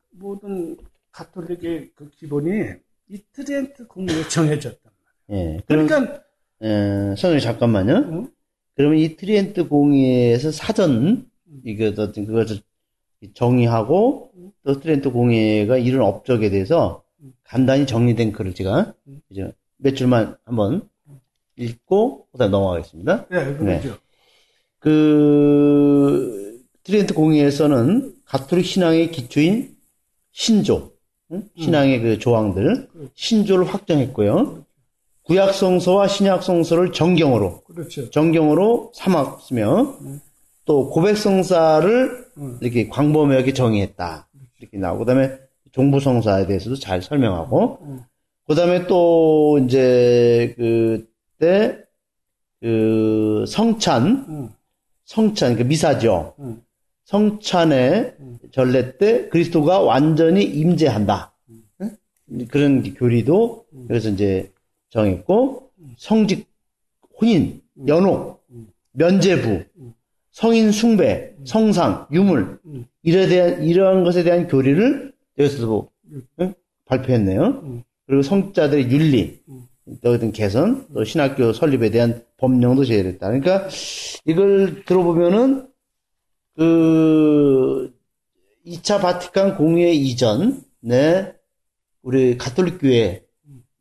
모든 0.10 0.75
가톨릭의 1.12 1.91
그 1.95 2.10
기본이 2.10 2.65
이 3.10 3.23
트리엔트 3.31 3.88
공의회에 3.88 4.28
정해졌단 4.27 4.91
말이에요. 5.29 5.53
예. 5.55 5.62
그럼, 5.65 5.88
그러니까 5.88 6.23
예, 6.63 7.15
선생님 7.17 7.39
잠깐만요. 7.39 7.93
응? 7.93 8.31
그러면 8.75 8.99
이 8.99 9.15
트리엔트 9.15 9.69
공의회에서 9.69 10.52
사전, 10.51 11.29
이거, 11.63 11.88
어떤 11.88 12.25
그것을 12.25 12.57
정의하고, 13.34 14.32
또 14.63 14.80
트리엔트 14.80 15.12
공의회가 15.12 15.78
이런 15.77 16.01
업적에 16.01 16.49
대해서 16.49 17.03
간단히 17.43 17.86
정리된 17.86 18.32
글을 18.32 18.53
제가, 18.53 18.93
이제 19.30 19.51
몇 19.77 19.95
줄만 19.95 20.36
한번 20.45 20.88
읽고, 21.56 22.27
그 22.32 22.38
다음 22.38 22.51
넘어가겠습니다. 22.51 23.25
예, 23.32 23.58
그렇죠. 23.58 23.97
그, 24.80 26.62
트리엔트 26.84 27.13
공의회에서는 27.13 28.15
가톨릭 28.25 28.65
신앙의 28.65 29.12
기초인 29.12 29.75
신조, 30.32 30.93
응? 31.32 31.43
신앙의 31.58 32.01
그 32.01 32.19
조항들, 32.19 32.88
신조를 33.15 33.65
확정했고요. 33.65 34.63
구약 35.23 35.53
성서와 35.53 36.08
신약 36.08 36.43
성서를 36.43 36.93
정경으로, 36.93 37.62
그렇죠. 37.63 38.10
정경으로 38.10 38.91
삼았으며, 38.95 39.97
또 40.67 40.89
고백성사를 40.89 42.27
음. 42.38 42.58
이렇게 42.62 42.89
광범위하게 42.89 43.53
정의했다. 43.53 44.27
이렇게 44.60 44.77
나오고, 44.77 44.99
그 44.99 45.06
다음에 45.06 45.39
종부성사에 45.71 46.45
대해서도 46.45 46.75
잘 46.75 47.01
설명하고, 47.01 47.80
음. 47.82 48.01
그 48.45 48.53
다음에 48.53 48.86
또 48.86 49.60
이제 49.60 50.53
그때 50.58 51.80
그 52.60 53.45
성찬, 53.47 54.25
응. 54.27 54.49
성찬, 55.06 55.56
그 55.56 55.63
미사죠. 55.63 56.34
응. 56.39 56.62
성찬의 57.06 58.15
전례 58.51 58.97
때 58.97 59.30
그리스도가 59.30 59.80
완전히 59.80 60.43
임재한다. 60.43 61.34
응? 61.82 61.97
그런 62.49 62.93
교리도 62.93 63.65
여기서 63.89 64.10
이제 64.10 64.51
정했고, 64.89 65.71
성직, 65.97 66.49
혼인, 67.21 67.62
연옥, 67.88 68.45
면제부, 68.91 69.63
성인 70.38 70.71
숭배, 70.71 71.34
성상, 71.45 72.06
유물, 72.12 72.60
이래 73.02 73.28
대한, 73.28 73.63
이러한 73.63 74.04
것에 74.04 74.21
대한 74.21 74.47
교리를 74.47 75.12
여기서도 75.36 75.89
응? 76.41 76.54
발표했네요. 76.86 77.82
그리고 78.06 78.21
성자들의 78.21 78.91
윤리, 78.91 79.39
또 80.04 80.12
어떤 80.12 80.32
개선, 80.32 80.86
또 80.93 81.04
신학교 81.04 81.54
설립에 81.54 81.89
대한 81.89 82.23
법령도 82.38 82.86
제시했다. 82.86 83.26
그러니까 83.26 83.67
이걸 84.26 84.86
들어보면은 84.86 85.69
그 86.56 87.91
2차 88.63 89.02
바티칸 89.02 89.58
공의회 89.58 89.91
이전에 89.91 91.34
우리 92.04 92.38
가톨릭 92.38 92.78
교회 92.80 93.23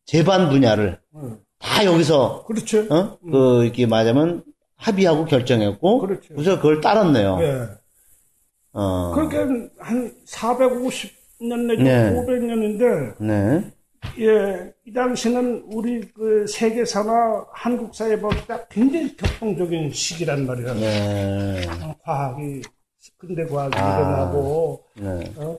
재반 0.07 0.49
분야를 0.49 1.01
응. 1.16 1.38
다 1.59 1.85
여기서 1.85 2.47
그렇죠. 2.47 2.87
어? 2.88 3.19
그 3.19 3.64
이렇게 3.64 3.85
말하자면 3.85 4.42
합의하고 4.77 5.25
결정했고 5.25 5.99
그렇죠. 6.01 6.35
그래서 6.35 6.57
그걸 6.57 6.81
따랐네요. 6.81 7.39
예. 7.41 7.69
어. 8.73 9.12
그러니까 9.15 9.71
한 9.79 10.12
450년 10.27 11.67
내지 11.67 11.83
네. 11.83 12.12
500년인데 12.12 13.17
네. 13.21 13.73
예, 14.21 14.73
이 14.85 14.93
당시는 14.93 15.65
우리 15.73 16.01
그 16.12 16.47
세계사나 16.47 17.47
한국사에 17.53 18.21
볼때 18.21 18.65
굉장히 18.71 19.17
격동적인 19.17 19.93
시기란 19.93 20.47
말이야. 20.47 20.75
네. 20.75 21.67
어, 21.83 21.95
과학이 22.05 22.62
근대 23.17 23.47
과학이 23.47 23.77
아. 23.79 23.99
일어나고 23.99 24.85
네. 24.97 25.33
어, 25.37 25.59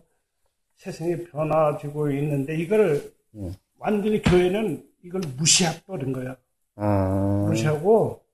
세상이 0.77 1.23
변화지고 1.25 2.11
있는데 2.11 2.55
이걸 2.55 3.11
네. 3.31 3.51
완전히 3.79 4.21
교회는 4.21 4.83
이걸 5.03 5.21
무시해버린 5.37 6.13
거야. 6.13 6.35
아. 6.75 7.45
무시하고 7.49 8.19
교- 8.19 8.26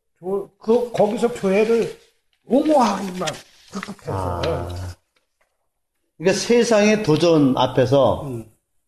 그 0.60 0.92
거기서 0.92 1.34
교회를 1.34 1.98
옹호하기만 2.46 3.28
급급해서 3.72 4.12
아. 4.12 4.96
그러니까 6.18 6.40
세상의 6.40 7.04
도전 7.04 7.58
앞에서 7.58 8.24
음. 8.28 8.46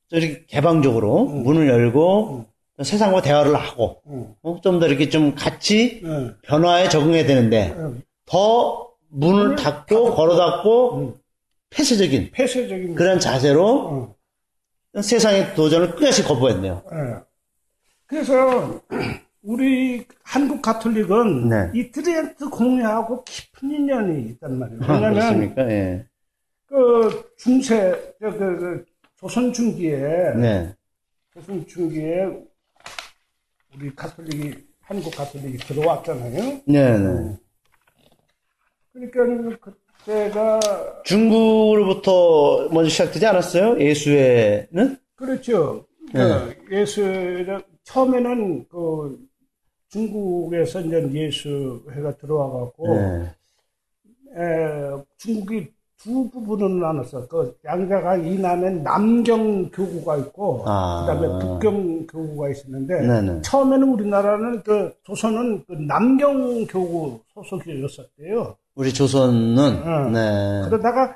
저렇게 0.10 0.46
개방적으로 0.46 1.26
문을 1.26 1.68
열고 1.68 2.46
세상과 2.84 3.22
대화를 3.22 3.56
하고 3.56 4.02
음. 4.08 4.36
좀더 4.62 4.88
이렇게 4.88 5.10
좀 5.10 5.36
같이 5.36 6.02
예, 6.04 6.36
변화에 6.44 6.90
적응해야 6.90 7.26
되는데 7.26 7.76
예. 7.78 8.02
더 8.26 8.90
문을 9.10 9.56
닫고 9.56 10.14
걸어 10.14 10.36
닫고 10.36 11.18
폐쇄적인 11.70 12.32
폐쇄적인 12.32 12.96
그런 12.96 13.20
자세로 13.20 14.16
어. 14.94 15.02
세상의 15.02 15.56
도전을 15.56 15.96
끝까지 15.96 16.24
거부했네요. 16.24 16.84
예. 16.92 17.26
그래서 18.08 18.82
우리 19.46 20.04
한국 20.24 20.60
가톨릭은 20.62 21.50
네. 21.50 21.72
이 21.76 21.92
트리엔트 21.92 22.50
공의회하고 22.50 23.24
깊은 23.24 23.70
인연이 23.72 24.30
있단 24.30 24.58
말이에요. 24.58 24.82
아, 24.84 24.94
왜냐하면 24.94 25.14
그렇습니까? 25.14 25.72
예. 25.72 26.06
그 26.66 27.32
중세 27.38 28.16
저, 28.20 28.32
그, 28.32 28.40
그 28.40 28.86
조선 29.16 29.54
중기에 29.54 30.34
네. 30.36 30.76
조선 31.32 31.66
중기에 31.68 32.26
우리 33.76 33.94
가톨릭이 33.96 34.56
한국 34.82 35.16
가톨릭이 35.16 35.58
들어왔잖아요. 35.58 36.62
네, 36.66 36.98
네. 36.98 37.38
그러니까 38.94 39.72
그때가 40.04 40.60
중국으로부터 41.04 42.68
먼저 42.72 42.90
시작되지 42.90 43.26
않았어요? 43.28 43.80
예수회는? 43.80 44.98
그렇죠. 45.16 45.86
그 46.12 46.56
예수를 46.72 47.64
처음에는 47.84 48.68
그 48.70 49.20
중국에서 49.96 50.82
이제 50.82 51.10
예수회가 51.10 52.18
들어와갖고 52.18 52.96
네. 52.96 53.32
에, 54.38 55.04
중국이 55.18 55.74
두 55.98 56.30
부분으로 56.30 56.70
나눴어. 56.70 57.26
그 57.28 57.58
양자가 57.64 58.18
이남엔 58.18 58.84
남경 58.84 59.72
교구가 59.72 60.18
있고 60.18 60.64
아. 60.68 61.06
그다음에 61.08 61.46
북경 61.46 62.08
교구가 62.08 62.50
있었는데 62.50 63.08
네네. 63.08 63.42
처음에는 63.42 63.88
우리나라는 63.88 64.62
그 64.64 64.94
조선은 65.04 65.64
그 65.66 65.74
남경 65.74 66.68
교구 66.68 67.20
소속이었었대요. 67.34 68.56
우리 68.76 68.94
조선은, 68.94 69.58
응. 69.86 70.12
네. 70.12 70.62
그러다가 70.66 71.16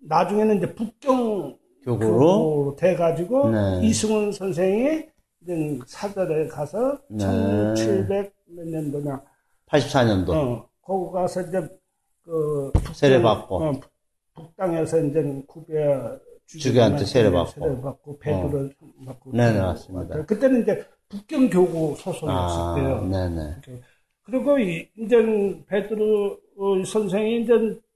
나중에는 0.00 0.56
이제 0.56 0.74
북경 0.74 1.58
교구로, 1.84 2.10
교구로 2.10 2.76
돼가지고 2.78 3.50
네. 3.50 3.80
이승훈 3.82 4.32
선생이 4.32 5.04
이제 5.42 5.78
사절에 5.86 6.46
가서 6.48 6.98
네. 7.08 7.24
1700 7.74 8.34
몇 8.46 8.66
년도냐 8.68 9.22
84년도. 9.66 10.30
어, 10.30 10.68
거기 10.82 11.12
가서 11.12 11.40
이제 11.42 11.68
그 12.22 12.72
세례받고. 12.94 13.56
어, 13.56 13.72
북- 13.72 13.90
북땅에서 14.34 14.98
이제 15.04 15.42
구배 15.46 15.74
주교한테 16.46 17.04
세례받고. 17.04 17.50
세례받고 17.60 18.18
배도를 18.18 18.74
받고 19.06 19.32
네네, 19.32 19.52
그런 19.54 19.66
맞습니다. 19.66 20.24
그때는 20.24 20.62
이제 20.62 20.84
북경 21.08 21.50
교구 21.50 21.94
아, 21.98 22.02
소속이었었대요. 22.02 23.04
네네. 23.06 23.56
그리고 24.24 24.58
이- 24.58 24.88
이제 24.96 25.16
베드로 25.66 26.38
어, 26.58 26.84
선생이 26.84 27.42
이제 27.42 27.52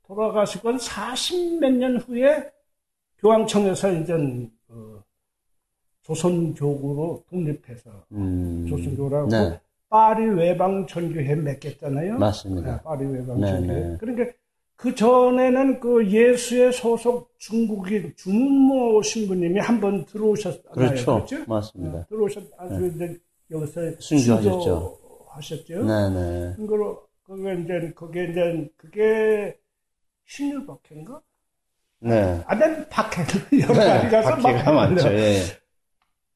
돌아가시고 0.06 0.68
한 0.70 0.78
40 0.78 1.60
몇 1.60 1.70
년 1.72 1.96
후에 1.98 2.50
교황청에서 3.18 3.92
이제 3.92 4.12
어, 4.14 4.18
조선교구로 6.06 7.24
독립해서 7.28 7.90
음. 8.12 8.64
조선교라고 8.68 9.28
네. 9.28 9.60
파리 9.88 10.24
외방 10.26 10.86
전교회 10.86 11.34
맺겠잖아요. 11.34 12.18
맞습니다. 12.18 12.76
네, 12.76 12.82
파리 12.84 13.06
외방 13.06 13.40
네, 13.40 13.46
전교회. 13.48 13.80
네. 13.80 13.96
그러니까 13.98 14.32
그 14.76 14.94
전에는 14.94 15.80
그 15.80 16.06
예수의 16.08 16.72
소속 16.72 17.30
중국인 17.38 18.12
주문모 18.16 19.02
신부님이 19.02 19.58
한 19.58 19.80
번 19.80 20.04
들어오셨잖아요. 20.06 20.70
그렇죠. 20.72 21.14
그렇죠? 21.26 21.36
맞습니다. 21.48 22.04
들어오셨 22.06 22.44
아주 22.56 22.86
이제 22.94 23.18
여기서 23.50 23.80
순교하셨죠. 23.98 24.60
순교하셨죠. 24.60 25.84
네네. 25.84 26.54
그거로 26.56 27.02
그게 27.24 27.54
이제 27.54 27.92
그게 27.96 28.24
이제 28.30 28.70
그게 28.76 29.58
신유박해인가? 30.26 31.20
네. 32.00 32.42
아난 32.46 32.88
박해는 32.90 33.28
여러 33.62 33.74
가지 33.74 34.08
가서 34.08 34.36
막 34.36 34.52
많죠. 34.74 35.08
하는데. 35.08 35.18
예. 35.18 35.40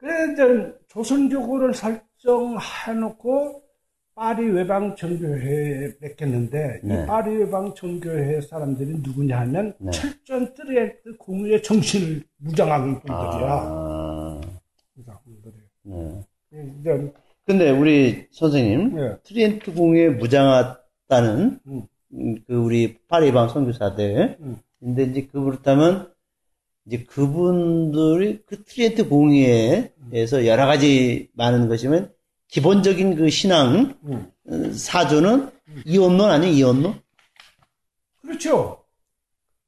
그래 0.00 0.32
이제 0.32 0.74
조선교구를 0.88 1.74
설정해놓고 1.74 3.62
파리 4.14 4.48
외방 4.48 4.96
전교회에 4.96 5.92
맡겼는데 6.00 6.80
네. 6.82 7.02
이 7.02 7.06
파리 7.06 7.36
외방 7.36 7.74
전교회 7.74 8.40
사람들이 8.40 9.00
누구냐 9.02 9.40
하면 9.40 9.74
네. 9.78 9.90
철저한 9.90 10.54
트리엔트 10.54 11.16
공의회 11.18 11.62
정신을 11.62 12.22
무장한 12.38 13.00
분들이야. 13.00 13.18
아, 13.18 14.40
무장한 14.94 15.20
분들이. 15.24 15.54
네. 15.82 16.24
이제 16.80 17.12
근데 17.44 17.70
우리 17.70 18.26
선생님, 18.30 18.98
예. 18.98 19.16
트리엔트 19.22 19.74
공의회 19.74 20.08
무장하다는 20.08 21.60
음. 21.66 21.82
음, 22.12 22.36
그 22.46 22.54
우리 22.54 22.98
파리 23.08 23.24
외방 23.24 23.48
선교사들, 23.48 24.38
음. 24.40 24.56
근데 24.78 25.04
이제 25.04 25.28
그 25.30 25.42
그렇다면 25.42 26.10
이제 26.86 27.04
그분들이 27.04 28.42
그 28.46 28.62
트리엔트 28.64 29.08
공의회에서 29.08 30.46
여러 30.46 30.66
가지 30.66 31.28
많은 31.34 31.68
것이면 31.68 32.12
기본적인 32.48 33.16
그 33.16 33.30
신앙 33.30 33.94
음. 34.04 34.32
어, 34.48 34.72
사조는 34.72 35.50
이원론 35.84 36.30
아니에요 36.30 36.54
이원론? 36.54 37.00
그렇죠. 38.22 38.84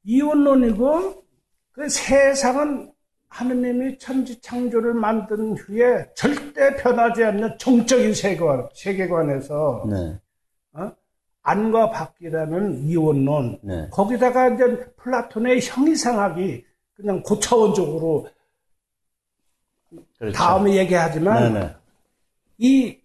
이원론이고 0.03 1.23
그 1.71 1.89
세상은 1.89 2.91
하느님이 3.29 3.97
천지 3.97 4.39
창조를 4.41 4.93
만든 4.93 5.57
후에 5.57 6.05
절대 6.15 6.75
변하지 6.75 7.23
않는 7.23 7.57
정적인 7.57 8.13
세계관, 8.13 8.67
세계관에서 8.73 9.87
네, 9.89 10.19
어? 10.73 10.91
안과 11.41 11.89
밖이라는 11.89 12.83
이원론 12.83 13.59
네, 13.63 13.87
거기다가 13.91 14.49
이제 14.49 14.85
플라톤의 14.97 15.61
형이상학이 15.63 16.63
그냥 16.95 17.21
고차원적으로 17.23 18.27
그렇죠. 20.17 20.35
다음에 20.35 20.75
얘기하지만 20.77 21.53
네, 21.53 21.59
네. 21.59 21.75
이 22.57 22.97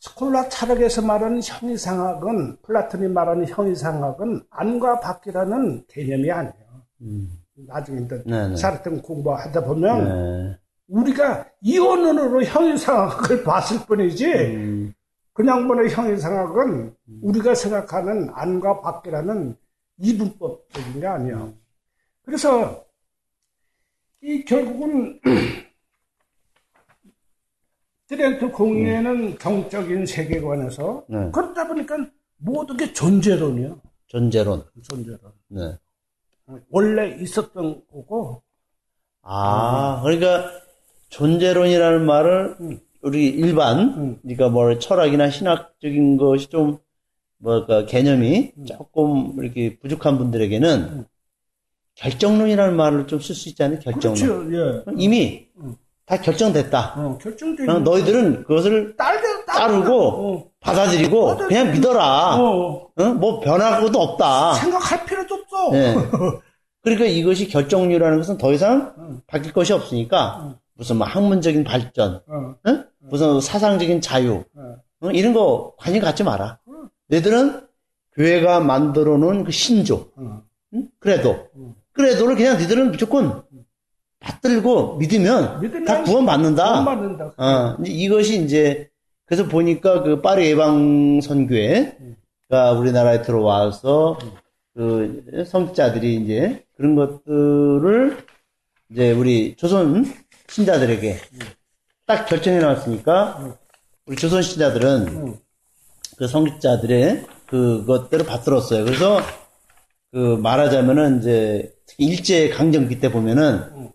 스콜라 0.00 0.48
철학에서 0.48 1.02
말하는 1.02 1.40
형이상학은 1.42 2.58
플라톤이 2.62 3.08
말하는 3.08 3.46
형이상학은 3.48 4.42
안과 4.50 5.00
밖이라는 5.00 5.84
개념이 5.88 6.30
아니에요. 6.30 6.54
음, 7.02 7.30
나중에 7.54 8.02
이제. 8.04 8.22
사르튼 8.56 9.02
공부하다 9.02 9.64
보면 9.64 10.04
네. 10.04 10.58
우리가 10.88 11.48
이원론으로 11.62 12.44
형이상학을 12.44 13.42
봤을 13.44 13.78
뿐이지 13.86 14.26
음, 14.26 14.94
그냥 15.32 15.66
보는 15.66 15.90
형이상학은 15.90 16.94
우리가 17.22 17.54
생각하는 17.54 18.30
안과 18.32 18.80
밖이라는 18.80 19.56
이분법적인 19.98 21.00
게 21.00 21.06
아니야. 21.06 21.52
그래서 22.24 22.85
이 24.22 24.44
결국은 24.44 25.20
트렌트 28.08 28.50
공의회는 28.52 29.38
정적인 29.38 30.06
세계관에서 30.06 31.04
네. 31.08 31.30
그러다 31.32 31.66
보니까 31.66 31.96
모든 32.38 32.76
게 32.76 32.92
존재론이야. 32.92 33.76
존재론. 34.06 34.64
존재론. 34.82 35.18
네. 35.48 35.76
원래 36.70 37.16
있었던 37.20 37.82
거고 37.90 38.42
아, 39.22 40.00
그러니까 40.04 40.50
존재론이라는 41.08 42.06
말을 42.06 42.56
우리 43.02 43.26
일반, 43.26 43.80
음. 43.98 44.18
그러니까 44.22 44.48
뭐 44.48 44.78
철학이나 44.78 45.30
신학적인 45.30 46.16
것이 46.16 46.48
좀 46.48 46.78
뭐랄까 47.38 47.86
개념이 47.86 48.52
조금 48.66 49.34
이렇게 49.42 49.78
부족한 49.78 50.18
분들에게는 50.18 51.04
결정론이라는 51.96 52.76
말을 52.76 53.06
좀 53.06 53.18
쓸 53.20 53.34
수 53.34 53.48
있지 53.48 53.62
않아요? 53.62 53.78
결정론. 53.80 54.14
그렇죠. 54.14 54.56
예. 54.56 54.84
이미 54.96 55.46
다 56.04 56.16
결정됐다. 56.20 56.94
어, 56.96 57.18
어, 57.68 57.78
너희들은 57.80 58.44
그것을 58.44 58.94
딸려 58.96 59.20
따르고 59.46 60.08
어. 60.08 60.44
받아들이고 60.60 61.26
맞아. 61.26 61.46
그냥 61.48 61.72
믿어라. 61.72 62.36
어. 62.36 62.90
어? 62.96 63.04
뭐 63.14 63.40
변할 63.40 63.80
것도 63.80 64.00
없다. 64.00 64.54
생각할 64.54 65.04
필요도 65.04 65.34
없어. 65.34 65.70
네. 65.72 65.94
그러니까 66.82 67.06
이것이 67.06 67.48
결정률이라는 67.48 68.18
것은 68.18 68.38
더 68.38 68.52
이상 68.52 68.94
응. 68.98 69.20
바뀔 69.26 69.52
것이 69.52 69.72
없으니까 69.72 70.56
무슨 70.74 70.98
뭐 70.98 71.06
학문적인 71.06 71.64
발전, 71.64 72.20
어. 72.28 72.54
응? 72.68 72.84
무슨 73.00 73.40
사상적인 73.40 74.00
자유 74.00 74.44
어. 74.54 74.76
응? 75.02 75.14
이런 75.14 75.32
거 75.32 75.74
관심 75.78 76.00
갖지 76.02 76.22
마라. 76.22 76.60
너희들은 77.08 77.66
교회가 78.12 78.60
만들어 78.60 79.16
놓은 79.16 79.42
그 79.42 79.50
신조, 79.50 80.10
어. 80.16 80.42
응? 80.74 80.88
그래도 81.00 81.48
응. 81.56 81.74
그래도를 81.96 82.36
그냥 82.36 82.54
너희들은 82.54 82.92
무조건 82.92 83.42
받들고 84.20 84.96
믿으면 84.96 85.84
다 85.84 86.02
구원받는다. 86.02 86.74
돈 86.74 86.84
받는다. 86.84 87.32
어, 87.36 87.76
이것이 87.84 88.44
이제 88.44 88.88
그래서 89.24 89.46
보니까 89.48 90.02
그 90.02 90.20
파리 90.20 90.50
예방 90.50 91.20
선교회가 91.20 92.72
우리나라에 92.78 93.22
들어와서 93.22 94.18
그 94.74 95.44
성자들이 95.46 96.16
이제 96.16 96.64
그런 96.76 96.94
것들을 96.94 98.24
이제 98.90 99.12
우리 99.12 99.56
조선 99.56 100.04
신자들에게 100.48 101.16
딱 102.06 102.26
결정해 102.26 102.58
놨으니까 102.58 103.56
우리 104.06 104.16
조선 104.16 104.42
신자들은 104.42 105.06
응. 105.08 105.38
그 106.16 106.26
성직자들의 106.26 107.26
그것들을 107.46 108.24
받들었어요. 108.24 108.84
그래서 108.84 109.20
그 110.16 110.38
말하자면은 110.42 111.18
이제 111.18 111.74
특히 111.84 112.06
일제 112.06 112.48
강점기 112.48 113.00
때 113.00 113.12
보면은 113.12 113.60
응. 113.76 113.92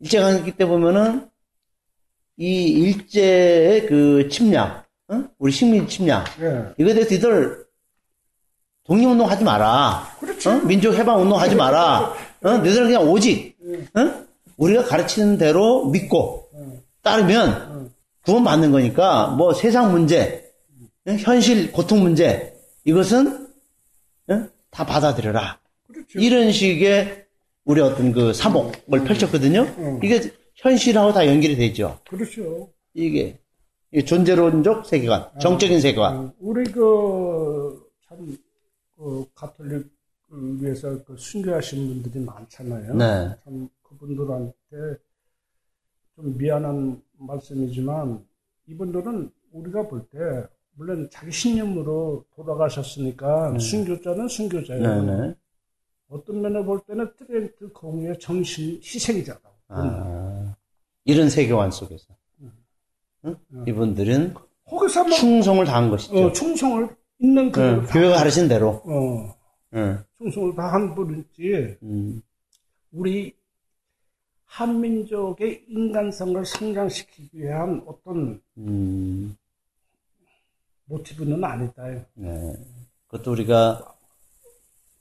일제 0.00 0.18
강점기 0.18 0.56
때 0.56 0.66
보면은 0.66 1.28
이 2.36 2.64
일제의 2.64 3.86
그 3.86 4.28
침략, 4.28 4.84
어? 5.06 5.22
우리 5.38 5.52
식민 5.52 5.86
침략 5.86 6.24
예. 6.40 6.72
이거에 6.76 6.94
대해서 6.94 7.14
이들 7.14 7.66
독립운동 8.82 9.30
하지 9.30 9.44
마라. 9.44 10.08
어? 10.20 10.66
민족 10.66 10.92
해방 10.92 11.22
운동 11.22 11.38
하지 11.38 11.54
마라. 11.54 12.12
어? 12.42 12.50
너희들은 12.58 12.86
그냥 12.88 13.08
오직, 13.08 13.56
어? 13.94 14.24
우리가 14.56 14.82
가르치는 14.82 15.38
대로 15.38 15.84
믿고, 15.86 16.48
따르면 17.02 17.92
구원받는 18.24 18.72
거니까, 18.72 19.28
뭐 19.28 19.54
세상 19.54 19.92
문제, 19.92 20.50
어? 21.06 21.12
현실 21.12 21.70
고통 21.70 22.02
문제, 22.02 22.56
이것은, 22.84 23.28
어? 23.28 23.43
다 24.74 24.84
받아들여라. 24.84 25.60
그렇죠. 25.86 26.18
이런 26.18 26.50
식의 26.50 27.26
우리 27.64 27.80
어떤 27.80 28.12
그 28.12 28.32
사목을 28.32 29.04
펼쳤거든요. 29.04 29.62
음. 29.78 30.00
이게 30.02 30.32
현실하고 30.56 31.12
다 31.12 31.26
연결이 31.26 31.56
되죠. 31.56 32.00
그렇죠. 32.08 32.72
이게, 32.92 33.38
이게 33.92 34.04
존재론적 34.04 34.84
세계관, 34.84 35.30
정적인 35.40 35.80
세계관. 35.80 36.16
어, 36.16 36.32
우리 36.40 36.64
그, 36.64 37.88
참, 38.08 38.36
그, 38.96 39.24
가톨릭을 39.34 39.88
위해서 40.60 41.02
그 41.04 41.16
순교하신 41.16 42.02
분들이 42.02 42.24
많잖아요. 42.24 42.94
네. 42.94 43.30
참, 43.44 43.68
그분들한테 43.82 44.98
좀 46.16 46.36
미안한 46.36 47.00
말씀이지만, 47.18 48.24
이분들은 48.66 49.30
우리가 49.52 49.86
볼 49.88 50.04
때, 50.10 50.18
물론 50.76 51.08
자기 51.10 51.30
신념으로 51.30 52.24
돌아가셨으니까, 52.34 53.58
순교자는 53.58 54.28
순교자예요. 54.28 54.82
네네. 55.04 55.34
어떤 56.08 56.42
면에 56.42 56.62
볼 56.64 56.80
때는 56.86 57.10
트렌트 57.16 57.72
공유의 57.72 58.18
정신 58.18 58.76
희생자다. 58.82 59.40
아, 59.68 60.54
이런 61.04 61.30
세계관 61.30 61.70
속에서. 61.70 62.14
응? 63.24 63.36
이분들은 63.66 64.34
거기서 64.64 65.04
뭐, 65.04 65.12
충성을 65.12 65.64
다한 65.64 65.90
것이죠. 65.90 66.26
어, 66.26 66.32
충성을 66.32 66.88
있는 67.18 67.50
그대로 67.52 67.80
응, 67.80 67.86
다- 67.86 67.92
교회가 67.92 68.16
가르친 68.16 68.48
대로. 68.48 68.82
어, 68.84 69.34
응, 69.74 70.04
충성을 70.18 70.54
다한 70.54 70.94
분이지, 70.94 71.78
음, 71.82 72.22
우리 72.92 73.34
한민족의 74.44 75.64
인간성을 75.68 76.44
성장시키기 76.44 77.30
위한 77.40 77.82
어떤 77.86 78.40
음, 78.58 79.36
모티브는 80.86 81.42
아니다. 81.42 81.84
네. 82.14 82.52
그것도 83.08 83.32
우리가 83.32 83.94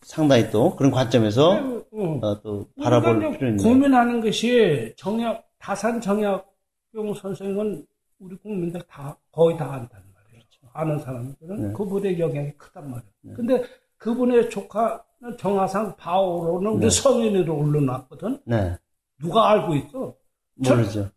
상당히 0.01 0.49
또 0.49 0.75
그런 0.75 0.91
관점에서 0.91 1.51
어. 1.51 2.19
어, 2.21 2.41
또 2.41 2.67
바라볼 2.81 3.17
우리가 3.17 3.31
필요는 3.31 3.59
있네요. 3.59 3.67
고민하는 3.73 4.21
것이 4.21 4.93
정약 4.97 5.47
다산 5.59 6.01
정약용 6.01 7.13
선생은 7.19 7.85
우리 8.19 8.35
국민들 8.37 8.81
다 8.87 9.17
거의 9.31 9.57
다 9.57 9.65
안다는 9.73 10.05
말이에요. 10.13 10.43
아는 10.73 10.99
사람들은 10.99 11.67
네. 11.67 11.73
그분의 11.73 12.19
영향이 12.19 12.51
크단 12.57 12.83
말이에요. 12.89 13.35
근데 13.35 13.63
그분의 13.97 14.49
조카는 14.49 15.37
정하상 15.39 15.95
바오로는 15.95 16.71
우리 16.71 16.81
네. 16.81 16.89
성인으로 16.89 17.57
올려놨거든. 17.57 18.41
네, 18.45 18.77
누가 19.19 19.49
알고 19.51 19.75
있어? 19.75 20.15
저- 20.63 20.75
모르죠. 20.75 21.09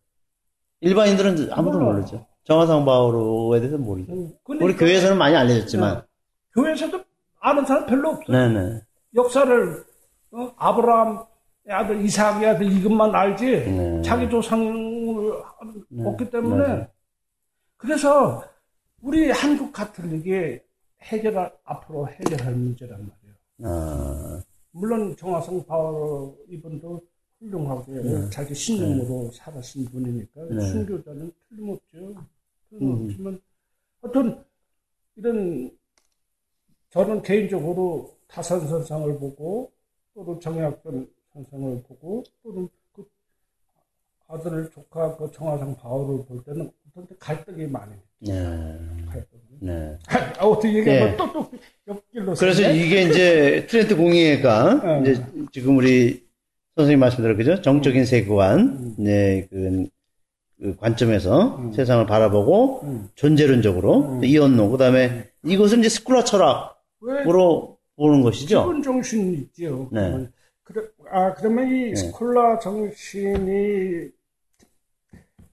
일반인들은 0.80 1.52
아무도 1.52 1.78
몰라. 1.78 1.92
모르죠. 1.94 2.24
정화상 2.46 2.84
바오로에 2.84 3.58
대해서 3.60 3.76
모르죠. 3.76 4.12
근데 4.44 4.64
우리 4.64 4.76
교회에서는 4.76 5.18
많이 5.18 5.34
알려졌지만. 5.36 6.02
교회에서도 6.54 7.02
아는 7.40 7.64
사람 7.66 7.86
별로 7.86 8.10
없어. 8.10 8.32
네네. 8.32 8.80
역사를 9.16 9.84
어? 10.30 10.52
아브라함의 10.56 11.24
아들 11.68 12.00
이삭의 12.02 12.46
아들 12.48 12.70
이것만 12.70 13.14
알지 13.14 13.44
네. 13.44 14.02
자기 14.02 14.30
조상을 14.30 15.32
없기 16.04 16.30
때문에 16.30 16.66
맞아요. 16.66 16.86
그래서 17.76 18.44
우리 19.02 19.30
한국 19.30 19.72
가톨릭이 19.72 20.60
해결할 21.02 21.52
앞으로 21.64 22.08
해결할 22.08 22.54
문제란 22.54 23.10
말이에요. 23.10 23.36
아, 23.64 24.42
물론 24.70 25.16
정화성 25.16 25.66
바오 25.66 26.36
이분도 26.48 27.02
훌륭하게 27.40 28.30
자기 28.30 28.54
신념으로 28.54 29.30
살아신 29.32 29.84
분이니까 29.86 30.42
네. 30.50 30.60
순교자는 30.60 31.32
틀림없죠. 31.48 32.14
틀림없지만 32.70 33.40
하여튼 34.02 34.44
이런 35.16 35.70
저는 36.90 37.22
개인적으로 37.22 38.16
타산선상을 38.28 39.18
보고 39.18 39.72
또는 40.14 40.40
정약전 40.40 41.08
현상을 41.32 41.82
보고 41.82 42.24
또는 42.42 42.68
그 42.92 43.04
아들 44.28 44.70
조카 44.70 45.16
그 45.16 45.30
정화상 45.30 45.76
바울을 45.76 46.24
볼 46.24 46.42
때는 46.44 46.70
어떤 46.90 47.06
때 47.06 47.14
갈등이 47.18 47.66
많이 47.66 47.92
네. 48.20 48.32
갈등이. 49.06 49.42
네. 49.60 49.98
아, 50.38 50.44
어떻게 50.46 50.78
얘기하면 50.78 51.10
네. 51.10 51.16
또 51.16 51.32
또 51.32 51.50
옆길로 51.86 52.34
그래서 52.34 52.62
서네? 52.62 52.76
이게 52.76 53.02
이제 53.02 53.66
트렌트 53.68 53.96
공의회가 53.96 54.80
어. 54.82 55.02
이제 55.02 55.22
지금 55.52 55.76
우리 55.76 56.26
선생님 56.76 57.00
말씀대로 57.00 57.36
그죠? 57.36 57.60
정적인 57.62 58.04
세계관, 58.04 58.60
음. 58.60 58.94
네, 58.98 59.46
그, 59.50 59.88
그 60.60 60.74
관점에서 60.76 61.56
음. 61.58 61.72
세상을 61.72 62.06
바라보고 62.06 62.80
음. 62.84 63.08
존재론적으로 63.14 64.00
음. 64.12 64.24
이언노 64.24 64.70
그다음에 64.70 65.28
이것은 65.44 65.80
이제 65.80 65.88
스쿨라 65.88 66.24
철학으로 66.24 66.76
왜 67.02 67.24
보는 67.96 68.22
것이죠. 68.22 68.60
기본 68.62 68.82
정신이 68.82 69.34
있죠. 69.34 69.88
네. 69.92 70.28
그래, 70.62 70.82
아 71.10 71.34
그러면 71.34 71.68
이 71.68 71.90
네. 71.90 71.94
스콜라 71.94 72.58
정신이 72.58 74.08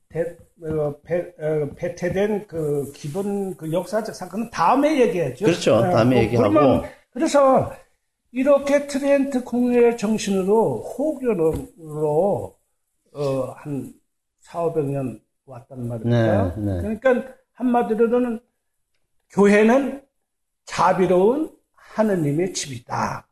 배, 0.09 0.21
어, 0.63 0.95
배, 1.03 1.19
어, 1.39 1.69
배태된 1.75 2.47
그 2.47 2.91
기본 2.93 3.55
그 3.57 3.71
역사적 3.71 4.15
사건은 4.15 4.49
다음에 4.51 5.01
얘기하죠. 5.01 5.45
그렇죠. 5.45 5.81
다음에 5.81 6.15
그- 6.17 6.23
얘기하고. 6.25 6.49
그러면 6.49 6.83
그래서 7.11 7.73
이렇게 8.31 8.87
트렌트 8.87 9.43
공유의 9.43 9.97
정신으로 9.97 10.81
호견으로 10.81 12.55
어, 13.15 13.21
한 13.57 13.93
4, 14.43 14.59
500년 14.59 15.19
왔단 15.45 15.87
말입니다. 15.87 16.55
네, 16.55 16.61
네. 16.61 16.81
그러니까 16.81 17.33
한마디로는 17.53 18.39
교회는 19.29 20.01
자비로운 20.65 21.51
하느님의 21.73 22.53
집이다. 22.53 23.27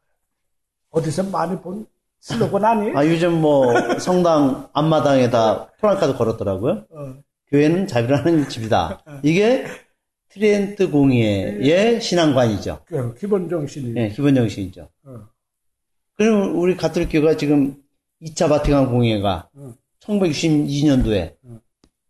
어디서 0.89 1.23
많이 1.23 1.59
본 1.61 1.85
슬로건 2.19 2.65
아니에요? 2.65 2.97
아 2.97 3.05
요즘 3.07 3.39
뭐 3.41 3.73
성당 3.99 4.69
앞마당에다 4.73 5.71
프랑카드 5.79 6.15
걸었더라고요. 6.17 6.85
어, 6.89 7.15
교회는 7.47 7.87
자비라는 7.87 8.49
집이다. 8.49 9.03
이게 9.23 9.65
트렌트 10.29 10.91
공의회의 10.91 11.99
신앙관이죠. 12.01 12.83
그 12.85 13.15
기본 13.15 13.49
정신이. 13.49 13.93
예, 13.97 14.09
기본 14.09 14.35
정신이죠. 14.35 14.89
어, 15.05 15.27
그럼 16.15 16.57
우리 16.57 16.77
가톨릭교가 16.77 17.37
지금 17.37 17.75
2차 18.21 18.47
바티칸 18.49 18.87
공의회가 18.91 19.49
응. 19.57 19.73
1962년도에 20.01 21.35
응. 21.45 21.59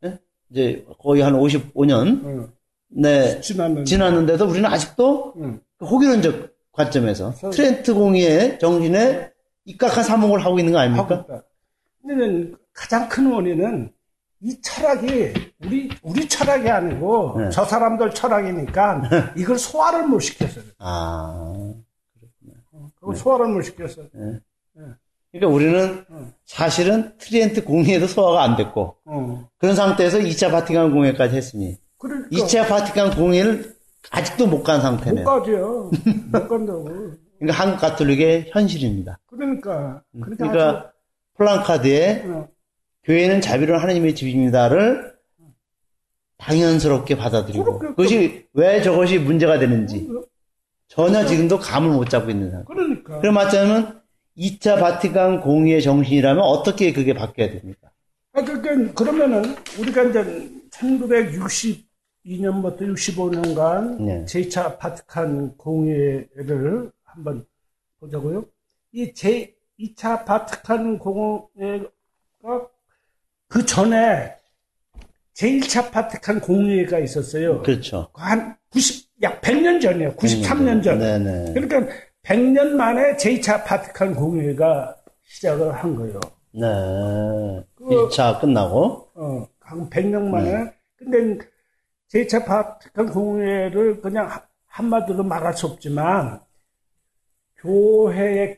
예? 0.05 0.19
이제 0.49 0.85
거의 0.99 1.21
한 1.21 1.33
55년 1.33 2.25
어, 2.25 2.49
네, 2.89 3.39
지나는. 3.41 3.85
지났는데도 3.85 4.45
우리는 4.47 4.69
아직도 4.69 5.33
응. 5.37 5.59
그 5.77 5.85
호기론적 5.85 6.51
관점에서 6.71 7.31
서- 7.33 7.49
트렌트 7.49 7.93
공의회 7.93 8.57
정신에 8.57 9.31
입각한 9.65 10.03
사목을 10.03 10.43
하고 10.43 10.57
있는 10.59 10.73
거 10.73 10.79
아닙니까? 10.79 11.25
근데 12.01 12.51
가장 12.73 13.07
큰 13.09 13.31
원인은 13.31 13.91
이 14.43 14.59
철학이 14.61 15.33
우리 15.63 15.89
우리 16.01 16.27
철학이 16.27 16.67
아니고 16.67 17.35
네. 17.37 17.49
저 17.51 17.63
사람들 17.63 18.11
철학이니까 18.11 19.03
이걸 19.37 19.59
소화를 19.59 20.07
못 20.07 20.19
시켰어요. 20.19 20.63
아, 20.79 21.53
그걸 22.95 23.15
소화를 23.15 23.47
못 23.49 23.61
시켰어. 23.61 24.01
그러니까 25.31 25.47
우리는 25.47 26.05
응. 26.09 26.30
사실은 26.61 27.11
트리엔트 27.17 27.63
공의회도 27.63 28.05
소화가 28.05 28.43
안 28.43 28.55
됐고 28.55 28.97
어. 29.05 29.49
그런 29.57 29.75
상태에서 29.75 30.19
2차 30.19 30.51
바티칸 30.51 30.91
공의회까지 30.91 31.35
했으니 31.35 31.79
그러니까 31.97 32.29
2차 32.29 32.67
바티칸 32.67 33.15
공의회를 33.15 33.75
아직도 34.11 34.45
못 34.45 34.54
간, 34.54 34.66
못 34.66 34.75
간 34.75 34.83
상태네요. 34.83 35.25
가죠. 35.25 35.89
못 36.31 36.47
간다고. 36.47 36.83
그러니까 37.39 37.63
한국 37.63 37.79
가톨릭의 37.79 38.51
현실입니다. 38.51 39.17
그러니까 39.25 40.03
그러니까, 40.11 40.37
그러니까 40.37 40.91
플랑카드에 41.37 42.25
어, 42.27 42.47
교회는 43.05 43.41
자비로운 43.41 43.79
하나님의 43.79 44.13
집입니다를 44.13 45.15
당연스럽게 46.37 47.17
받아들이고 47.17 47.79
그것이 47.79 48.45
왜 48.53 48.83
저것이 48.83 49.17
문제가 49.17 49.57
되는지 49.57 50.07
전혀 50.87 51.25
지금도 51.25 51.57
감을 51.57 51.89
못 51.89 52.07
잡고 52.07 52.29
있는 52.29 52.51
상태. 52.51 52.65
그러니까 52.67 53.19
그럼 53.19 53.33
맞자면 53.33 54.00
2차 54.41 54.79
바티칸 54.79 55.41
공의의 55.41 55.83
정신이라면 55.83 56.43
어떻게 56.43 56.91
그게 56.91 57.13
바뀌어야 57.13 57.51
됩니까? 57.51 57.91
아, 58.33 58.43
그러니까 58.43 58.93
그러면은 58.93 59.55
우리가 59.77 60.03
이제 60.03 60.49
1962년부터 60.71 62.81
65년간 62.81 64.01
네. 64.01 64.25
제2차 64.25 64.79
바티칸 64.79 65.57
공회를 65.57 66.91
한번 67.03 67.45
보자고요. 67.99 68.45
이 68.93 69.13
제2차 69.13 70.25
바티칸 70.25 70.97
공회가 70.97 71.87
그 73.47 73.65
전에 73.65 74.35
제1차 75.35 75.91
바티칸 75.91 76.39
공회가 76.39 76.97
있었어요. 76.99 77.61
그렇죠. 77.63 78.07
한 78.13 78.55
90, 78.69 79.09
약 79.23 79.41
100년 79.41 79.81
전이에요. 79.81 80.15
93년 80.15 80.81
전. 80.83 80.99
네네. 80.99 81.53
그러니까 81.53 81.93
100년 82.31 82.71
만에 82.75 83.15
제2차 83.15 83.63
바티칸 83.65 84.13
공회가 84.15 84.95
시작을 85.23 85.73
한 85.73 85.95
거예요. 85.95 86.19
네. 86.53 87.65
그- 87.75 87.85
1차 88.09 88.39
끝나고. 88.39 89.09
어, 89.15 89.47
한 89.59 89.89
100명 89.89 90.29
만에. 90.29 90.71
근데 90.97 91.45
제2차 92.13 92.45
바티칸 92.45 93.07
공회를 93.11 94.01
그냥 94.01 94.27
하- 94.27 94.43
한마디로 94.67 95.23
말할 95.23 95.53
수 95.53 95.65
없지만 95.67 96.39
교회의 97.57 98.57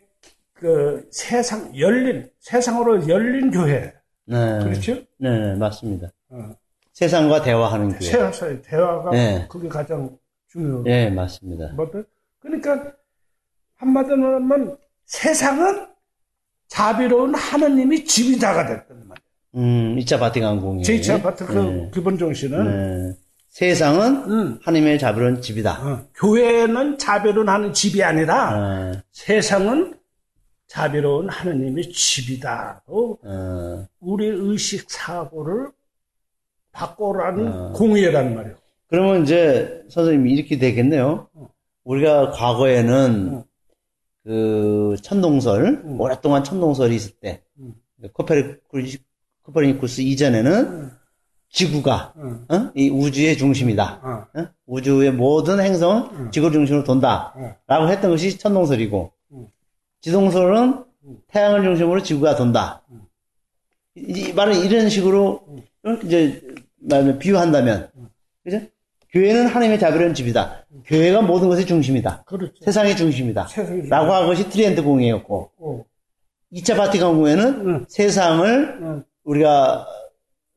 그 0.54 1.08
세상 1.12 1.78
열린 1.78 2.30
세상으로 2.40 3.08
열린 3.08 3.52
교회 3.52 3.94
네. 4.26 4.60
그렇죠? 4.64 4.96
네, 5.18 5.56
맞습니다. 5.56 6.08
어, 6.30 6.50
세상과 6.94 7.42
대화하는 7.42 7.90
교회. 7.90 8.00
세상의 8.00 8.62
대화가 8.62 9.12
네. 9.12 9.46
그게 9.50 9.68
가장 9.68 10.18
중요해요. 10.50 10.84
네, 10.84 11.10
맞습니다. 11.10 11.74
뭐든 11.76 12.06
그러니까 12.40 12.94
한마디로 13.84 14.36
하면 14.36 14.78
세상은 15.06 15.88
자비로운 16.68 17.36
하느님이 17.36 18.06
집이다가 18.06 18.66
됐단 18.66 19.08
말이에요. 19.08 19.24
음, 19.56 19.96
2차 20.00 20.20
바티칸 20.20 20.62
공의. 20.62 20.84
제2차 20.84 21.22
바티칸 21.22 21.56
네. 21.56 21.92
기본 21.94 22.18
정신은 22.18 22.64
네. 23.12 23.16
세상은 23.50 24.16
음, 24.32 24.60
하나님의 24.64 24.98
자비로운 24.98 25.42
집이다. 25.42 25.88
어, 25.88 26.08
교회는 26.16 26.98
자비로운 26.98 27.50
하는 27.50 27.72
집이 27.74 28.02
아니라 28.02 28.50
아, 28.52 29.04
세상은 29.12 29.94
자비로운 30.68 31.30
하느님의 31.30 31.92
집이다. 31.92 32.82
또 32.88 33.20
어, 33.24 33.86
우리 34.00 34.26
의식 34.26 34.90
사고를 34.90 35.68
바꿔라는 36.72 37.54
어. 37.54 37.74
공의란 37.74 38.34
말이에요. 38.34 38.56
그러면 38.88 39.22
이제 39.22 39.84
선생님이 39.90 40.32
이렇게 40.34 40.58
되겠네요. 40.58 41.28
우리가 41.84 42.32
과거에는 42.32 43.30
어. 43.36 43.46
그 44.24 44.96
천동설, 45.02 45.82
음. 45.86 46.00
오랫동안 46.00 46.44
천동설이 46.44 46.96
있을 46.96 47.12
때, 47.20 47.44
음. 47.60 47.76
코페르쿠스, 48.14 49.00
코페르니쿠스 49.44 50.02
이전에는 50.02 50.52
음. 50.52 50.92
지구가 51.50 52.14
응, 52.18 52.46
어? 52.50 52.72
이 52.74 52.90
우주의 52.90 53.38
중심이다. 53.38 54.02
어, 54.02 54.40
어? 54.40 54.48
우주의 54.66 55.12
모든 55.12 55.60
행성은 55.60 56.04
음. 56.14 56.32
지구 56.32 56.52
중심으로 56.52 56.84
돈다. 56.84 57.34
어, 57.36 57.56
라고 57.68 57.88
했던 57.90 58.10
것이 58.10 58.38
천동설이고, 58.40 59.12
음. 59.34 59.48
지동설은 60.02 60.84
음. 61.04 61.18
태양을 61.28 61.62
중심으로 61.62 62.02
지구가 62.02 62.36
돈다. 62.36 62.82
음. 62.90 63.02
이, 63.96 64.30
이 64.30 64.34
말은 64.34 64.66
이런 64.66 64.90
식으로, 64.90 65.46
어? 65.84 65.92
이제, 66.04 66.42
말하면 66.80 67.20
비유한다면, 67.20 67.92
음. 67.98 68.10
그죠? 68.44 68.62
교회는 69.14 69.48
하나님의 69.48 69.80
자비로운 69.80 70.14
집이다. 70.14 70.66
교회가 70.86 71.22
모든 71.22 71.48
것의 71.48 71.66
중심이다. 71.66 72.24
그렇죠. 72.26 72.54
세상의 72.64 72.98
중심이다. 72.98 73.48
세상이 73.48 73.88
라고 73.88 74.12
한 74.12 74.26
것이 74.26 74.50
트리엔트 74.50 74.84
공의회였고, 74.84 75.52
어, 75.60 75.84
2차 76.52 76.76
바티칸 76.76 77.16
공의회는 77.16 77.68
응, 77.68 77.86
세상을 77.88 78.80
응, 78.82 79.04
우리가 79.24 79.88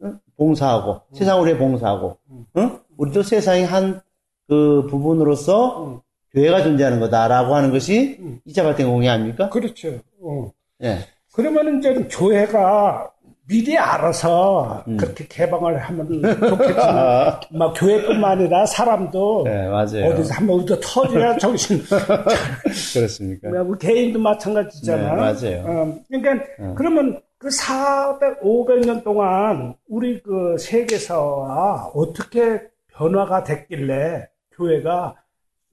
어? 0.03 0.13
봉사하고 0.37 1.03
세상을 1.15 1.47
위해 1.47 1.57
봉사하고 1.57 2.19
어? 2.55 2.81
우리도 2.97 3.23
세상의 3.23 3.67
한 3.67 4.03
그 4.49 4.87
부분으로서 4.89 5.87
응. 5.87 6.01
교회가 6.33 6.63
존재하는 6.63 7.01
거다라고 7.01 7.55
하는 7.55 7.71
것이 7.71 8.19
응. 8.21 8.41
2차 8.47 8.63
바티칸 8.63 8.89
공의회 8.89 9.09
아닙니까? 9.09 9.49
그렇죠. 9.49 9.99
어. 10.21 10.53
예. 10.83 10.99
그러면 11.33 11.79
이제 11.79 11.95
교회가 12.11 13.11
미리 13.49 13.79
알아서 13.79 14.83
음. 14.89 14.97
그렇게 14.97 15.25
개방을 15.29 15.79
하면 15.79 16.09
좋겠지만, 16.09 17.41
막 17.53 17.75
교회뿐만 17.79 18.33
아니라 18.33 18.67
사람도 18.67 19.45
네, 19.45 19.69
맞아요. 19.69 20.07
어디서 20.07 20.35
한번 20.35 20.57
우리도 20.59 20.81
터져야 20.81 21.37
정신. 21.39 21.81
그렇습니까? 22.95 23.49
뭐 23.63 23.77
개인도 23.77 24.19
마찬가지잖아. 24.19 25.15
네, 25.15 25.17
맞아요. 25.17 25.65
어, 25.65 25.99
그러니까 26.09 26.45
어. 26.59 26.75
그러면 26.77 27.21
그 27.39 27.49
400, 27.51 28.41
500년 28.43 29.05
동안 29.05 29.75
우리 29.89 30.21
그 30.23 30.57
세계사와 30.59 31.93
어떻게 31.95 32.63
변화가 32.95 33.45
됐길래 33.45 34.27
교회가 34.57 35.15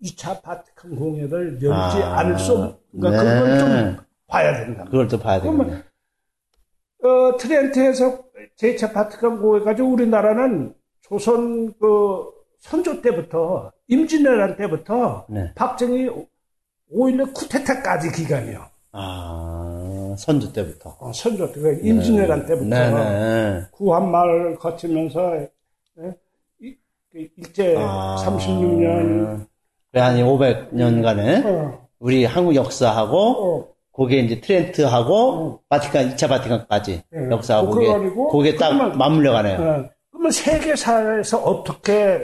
2차 0.03 0.43
바티칸 0.43 0.95
공회를 0.95 1.53
열지 1.53 2.03
아, 2.03 2.19
않을 2.19 2.37
수 2.37 2.53
없, 2.57 2.79
그러니까 2.91 3.23
네. 3.23 3.39
그걸 3.39 3.59
좀 3.59 3.97
봐야 4.27 4.53
된다. 4.65 4.83
그걸 4.85 5.07
또 5.07 5.17
봐야 5.17 5.41
되겠네. 5.41 5.81
어, 7.03 7.37
트렌트에서 7.37 8.19
제2차 8.57 8.93
바티칸 8.93 9.41
고해가지고 9.41 9.89
우리나라는 9.89 10.73
조선 11.01 11.73
그 11.79 12.31
선조 12.59 13.01
때부터 13.01 13.71
임진왜란 13.87 14.55
때부터 14.55 15.25
네. 15.29 15.51
박정희 15.55 16.09
5.16 16.93 17.33
쿠데타까지 17.33 18.11
기간이요. 18.11 18.65
아, 18.93 20.15
선조 20.17 20.53
때부터. 20.53 20.95
어, 20.99 21.11
선조 21.13 21.51
때, 21.51 21.59
그 21.59 21.79
임진왜란 21.83 22.45
때부터 22.45 22.69
네네. 22.69 23.61
구한말 23.71 24.55
거치면서 24.57 25.35
예? 25.99 26.15
이- 26.61 26.75
그 27.11 27.27
일제 27.37 27.75
36년 27.75 29.47
그래, 29.91 30.01
한 30.01 30.15
500년간에 30.17 31.45
어, 31.45 31.87
우리 31.99 32.23
한국 32.25 32.55
역사하고, 32.55 33.17
어, 33.17 33.72
그게 33.95 34.19
이제 34.19 34.41
트렌트하고, 34.41 35.61
바티칸, 35.69 36.09
2차 36.15 36.27
바티칸까지 36.27 37.03
네. 37.11 37.29
역사하고, 37.29 37.67
어, 37.67 37.71
그게, 37.71 37.87
그게 38.31 38.55
딱 38.57 38.69
그러면- 38.71 38.97
맞물려 38.97 39.31
가네요. 39.33 39.55
어. 39.59 39.89
그러면 40.11 40.31
세계사에서 40.31 41.37
어떻게 41.43 42.21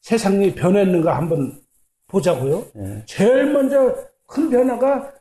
세상이 0.00 0.54
변했는가 0.54 1.16
한번 1.16 1.60
보자고요. 2.06 2.64
네. 2.74 3.02
제일 3.06 3.52
먼저 3.52 3.94
큰 4.26 4.48
변화가 4.48 5.12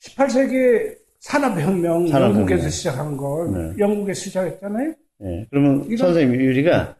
18세기 0.00 0.96
산업혁명, 1.18 2.06
산업혁명. 2.06 2.40
영국에서 2.42 2.68
시작한 2.70 3.16
거, 3.16 3.44
네. 3.52 3.72
영국에서 3.78 4.20
시작했잖아요. 4.20 4.92
예, 5.24 5.46
그러면 5.50 5.84
이건- 5.86 5.96
선생님 5.96 6.40
유리가 6.40 6.94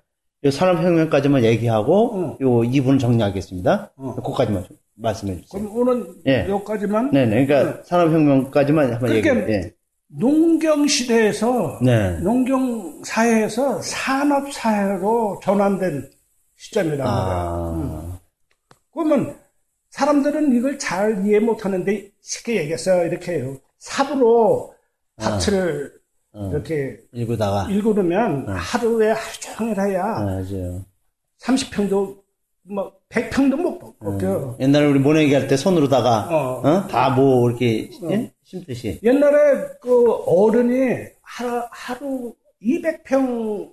요 0.45 0.51
산업혁명까지만 0.51 1.45
얘기하고 1.45 2.14
응. 2.16 2.37
요 2.41 2.64
2부는 2.64 2.99
정리하겠습니다. 2.99 3.93
응. 4.01 4.14
그거까지만 4.16 4.64
좀 4.64 4.77
말씀해 4.99 5.40
주세요. 5.42 5.62
그럼 5.62 5.76
오늘 5.76 6.14
예. 6.26 6.46
여기까지만 6.49 7.11
네네. 7.11 7.46
그러니까 7.46 7.82
산업혁명까지만 7.84 8.92
한번 8.92 9.09
그러니까 9.09 9.36
얘기해. 9.36 9.53
예. 9.53 9.72
농경 10.09 10.86
시대에서 10.86 11.78
네. 11.82 12.18
농경 12.20 13.03
사회에서 13.05 13.80
산업 13.82 14.53
사회로 14.53 15.40
전환된 15.42 16.11
시점이란 16.57 16.99
말이야. 16.99 17.09
아, 17.09 18.20
그러면 18.92 19.36
사람들은 19.90 20.57
이걸 20.57 20.78
잘 20.78 21.24
이해 21.26 21.38
못 21.38 21.64
하는데 21.64 22.11
쉽게 22.20 22.57
얘기해서 22.57 23.05
이렇게. 23.05 23.44
삽으로 23.78 24.74
밭을 25.16 25.92
어, 26.32 26.51
이렇게 26.53 26.99
읽다가 27.12 27.68
일구르면 27.70 28.49
하루에 28.49 29.12
하루 29.12 29.40
종일 29.40 29.80
해야 29.80 30.03
맞아요. 30.03 30.84
30평도 31.40 32.18
뭐 32.64 32.92
100평도 33.09 33.56
못 33.56 33.98
벗겨. 33.98 34.56
옛날에 34.61 34.86
우리 34.86 34.98
모내기 34.98 35.32
할 35.34 35.48
때 35.48 35.56
손으로다가 35.56 36.28
어. 36.62 36.86
다뭐 36.88 37.48
이렇게 37.50 37.90
예? 38.11 38.32
심듯이. 38.44 39.00
옛날에 39.02 39.68
그 39.80 40.12
어른이 40.26 41.06
하루, 41.22 41.62
하루 41.70 42.34
200평 42.62 43.70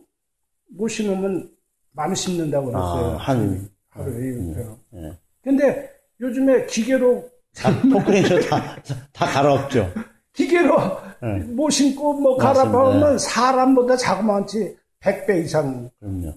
못 0.78 0.88
심으면 0.88 1.50
많이 1.92 2.16
심는다고 2.16 2.68
그랬어요. 2.68 3.12
아, 3.14 3.18
한 3.18 3.70
하루에 3.90 4.16
200평. 4.38 4.78
예. 4.96 5.18
근데 5.44 5.90
요즘에 6.22 6.66
기계로 6.66 7.24
다 7.56 7.70
포크레인으로 7.92 8.42
다, 8.42 8.76
다 9.14 9.26
갈아엎죠. 9.26 9.92
기계로 10.34 10.76
네. 11.22 11.40
못 11.54 11.70
심고 11.70 12.14
뭐 12.20 12.38
맞습니다. 12.38 12.72
갈아보면 12.72 13.18
사람보다 13.18 13.96
자그마치 13.98 14.76
100배 15.02 15.44
이상 15.44 15.90
그럼요. 16.00 16.34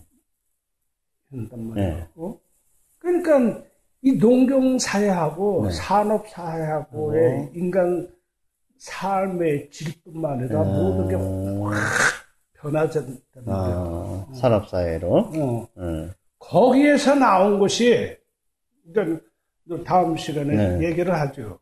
한단 1.31 1.69
말이에요. 1.69 1.95
네. 1.95 2.07
어? 2.17 2.39
그러니까 2.99 3.63
이 4.03 4.13
농경 4.13 4.79
사회하고 4.79 5.67
네. 5.67 5.73
산업 5.73 6.29
사회하고의 6.29 7.51
인간 7.55 8.09
삶의 8.79 9.71
질뿐만 9.71 10.39
아니라 10.39 10.63
모든 10.63 11.09
게확 11.09 11.23
말이에요. 11.25 11.81
아, 13.47 14.27
산업 14.35 14.69
사회로. 14.69 15.17
어. 15.17 15.69
예. 15.79 16.11
거기에서 16.39 17.15
나온 17.15 17.59
것이 17.59 18.17
그러니까 18.93 19.23
다음 19.85 20.17
시간에 20.17 20.79
네. 20.79 20.89
얘기를 20.89 21.13
하죠. 21.13 21.59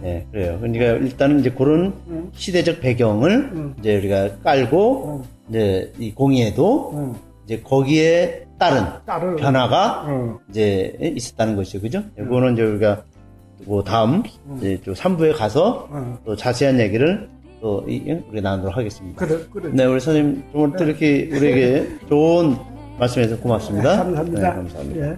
네, 0.00 0.26
그래요. 0.30 0.58
그러니까 0.60 0.84
일단은 0.92 1.40
이제 1.40 1.50
그런 1.50 1.92
응. 2.08 2.30
시대적 2.34 2.80
배경을 2.80 3.50
응. 3.52 3.74
이제 3.78 3.96
우리가 3.96 4.38
깔고 4.38 5.06
응. 5.08 5.24
이제 5.48 5.92
이 5.98 6.14
공의에도 6.14 6.92
응. 6.94 7.14
이제 7.44 7.60
거기에 7.60 8.45
따른 8.58 8.84
딸을 9.04 9.36
변화가 9.36 10.04
응. 10.08 10.38
이제 10.50 10.96
있었다는 11.00 11.56
것이죠. 11.56 11.80
그죠? 11.80 12.02
이거는 12.18 12.54
이제 12.54 12.62
우리가 12.62 13.02
그 13.66 13.82
다음 13.84 14.22
이제 14.58 14.80
또 14.84 14.92
3부에 14.94 15.36
가서 15.36 15.88
응. 15.92 16.16
또 16.24 16.34
자세한 16.36 16.78
얘기를 16.80 17.28
또 17.60 17.84
이- 17.88 18.00
우리가 18.30 18.48
나누도록 18.50 18.76
하겠습니다. 18.76 19.24
그래 19.26 19.40
그래. 19.52 19.70
네, 19.72 19.84
우리 19.84 20.00
선생님 20.00 20.44
오늘 20.54 20.76
또 20.76 20.84
이렇게 20.84 21.28
우리에게 21.32 21.88
좋은 22.08 22.56
말씀해서 22.98 23.38
고맙습니다. 23.38 23.96
감사합니다. 24.04 24.40
네, 24.50 24.56
감사합니다. 24.56 25.06
예. 25.10 25.16